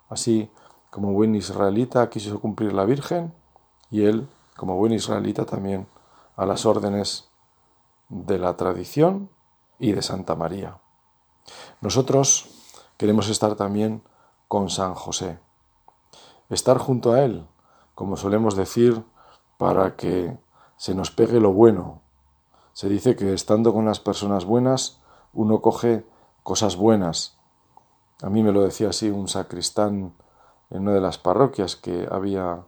Así 0.09 0.51
como 0.91 1.13
buen 1.13 1.33
israelita 1.35 2.09
quiso 2.09 2.39
cumplir 2.39 2.73
la 2.73 2.85
Virgen 2.85 3.33
y 3.89 4.03
él, 4.03 4.29
como 4.55 4.75
buen 4.75 4.91
israelita, 4.91 5.45
también 5.45 5.87
a 6.35 6.45
las 6.45 6.65
órdenes 6.65 7.29
de 8.09 8.37
la 8.37 8.57
tradición 8.57 9.29
y 9.79 9.93
de 9.93 10.01
Santa 10.01 10.35
María. 10.35 10.79
Nosotros 11.81 12.49
queremos 12.97 13.29
estar 13.29 13.55
también 13.55 14.03
con 14.49 14.69
San 14.69 14.93
José, 14.93 15.39
estar 16.49 16.77
junto 16.77 17.13
a 17.13 17.23
él, 17.23 17.47
como 17.95 18.17
solemos 18.17 18.55
decir, 18.55 19.03
para 19.57 19.95
que 19.95 20.37
se 20.75 20.93
nos 20.93 21.11
pegue 21.11 21.39
lo 21.39 21.53
bueno. 21.53 22.01
Se 22.73 22.89
dice 22.89 23.15
que 23.15 23.33
estando 23.33 23.73
con 23.73 23.85
las 23.85 24.01
personas 24.01 24.43
buenas, 24.43 24.99
uno 25.33 25.61
coge 25.61 26.05
cosas 26.47 26.77
buenas. 26.77 27.35
A 28.21 28.29
mí 28.29 28.41
me 28.41 28.53
lo 28.53 28.61
decía 28.61 28.87
así 28.87 29.09
un 29.09 29.27
sacristán 29.27 30.13
en 30.69 30.81
una 30.83 30.93
de 30.93 31.01
las 31.01 31.17
parroquias 31.17 31.75
que 31.75 32.07
había 32.09 32.63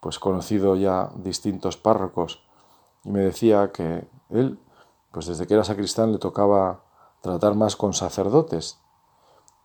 pues 0.00 0.18
conocido 0.18 0.76
ya 0.76 1.10
distintos 1.16 1.76
párrocos 1.76 2.42
y 3.04 3.10
me 3.10 3.20
decía 3.20 3.70
que 3.70 4.08
él 4.30 4.58
pues 5.10 5.26
desde 5.26 5.46
que 5.46 5.52
era 5.52 5.62
sacristán 5.62 6.10
le 6.10 6.18
tocaba 6.18 6.84
tratar 7.20 7.54
más 7.54 7.76
con 7.76 7.92
sacerdotes 7.92 8.78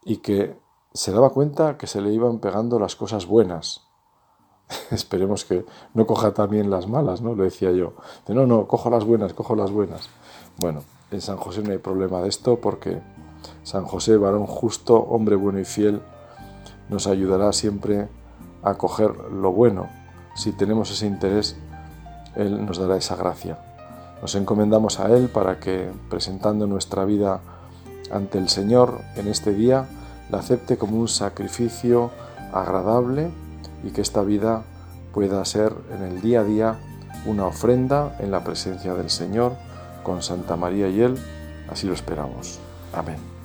y 0.04 0.18
que 0.18 0.60
se 0.94 1.14
daba 1.14 1.30
cuenta 1.30 1.78
que 1.78 1.88
se 1.88 2.02
le 2.02 2.12
iban 2.12 2.40
pegando 2.40 2.80
las 2.80 2.98
cosas 2.98 3.28
buenas 3.28 3.88
Esperemos 4.92 5.46
que 5.46 5.66
no 5.94 6.06
coja 6.06 6.34
también 6.34 6.70
las 6.70 6.86
malas, 6.86 7.22
¿no? 7.22 7.34
Le 7.34 7.46
decía 7.46 7.72
yo. 7.72 7.94
No, 8.28 8.46
no, 8.46 8.68
cojo 8.68 8.90
las 8.90 9.06
buenas, 9.06 9.34
cojo 9.34 9.56
las 9.56 9.72
buenas. 9.72 10.10
Bueno, 10.58 10.84
en 11.12 11.22
San 11.22 11.38
José 11.38 11.62
no 11.62 11.72
hay 11.72 11.78
problema 11.78 12.22
de 12.22 12.28
esto 12.28 12.60
porque 12.60 13.02
San 13.64 13.86
José, 13.86 14.18
varón 14.18 14.46
justo, 14.46 14.96
hombre 14.96 15.36
bueno 15.36 15.60
y 15.60 15.66
fiel, 15.66 16.02
nos 16.90 17.08
ayudará 17.08 17.52
siempre 17.54 18.08
a 18.64 18.76
coger 18.76 19.16
lo 19.32 19.52
bueno. 19.52 19.90
Si 20.36 20.52
tenemos 20.52 20.92
ese 20.92 21.06
interés, 21.06 21.58
Él 22.36 22.66
nos 22.66 22.78
dará 22.78 22.98
esa 22.98 23.16
gracia. 23.16 23.58
Nos 24.22 24.36
encomendamos 24.36 25.00
a 25.00 25.08
Él 25.16 25.30
para 25.30 25.60
que, 25.60 25.90
presentando 26.10 26.68
nuestra 26.68 27.06
vida 27.06 27.42
ante 28.12 28.38
el 28.38 28.50
Señor 28.50 29.02
en 29.16 29.28
este 29.28 29.54
día, 29.54 29.88
la 30.30 30.40
acepte 30.40 30.78
como 30.78 31.00
un 31.00 31.08
sacrificio 31.08 32.12
agradable 32.54 33.30
y 33.84 33.92
que 33.92 34.02
esta 34.02 34.22
vida 34.22 34.64
pueda 35.14 35.44
ser 35.46 35.74
en 35.94 36.04
el 36.04 36.22
día 36.22 36.42
a 36.42 36.44
día 36.44 36.76
una 37.26 37.46
ofrenda 37.46 38.16
en 38.20 38.32
la 38.32 38.44
presencia 38.44 38.94
del 38.94 39.10
Señor 39.10 39.54
con 40.04 40.22
Santa 40.22 40.56
María 40.56 40.88
y 40.90 41.02
Él. 41.02 41.18
Así 41.70 41.88
lo 41.88 41.94
esperamos. 41.94 42.60
Amén. 42.94 43.37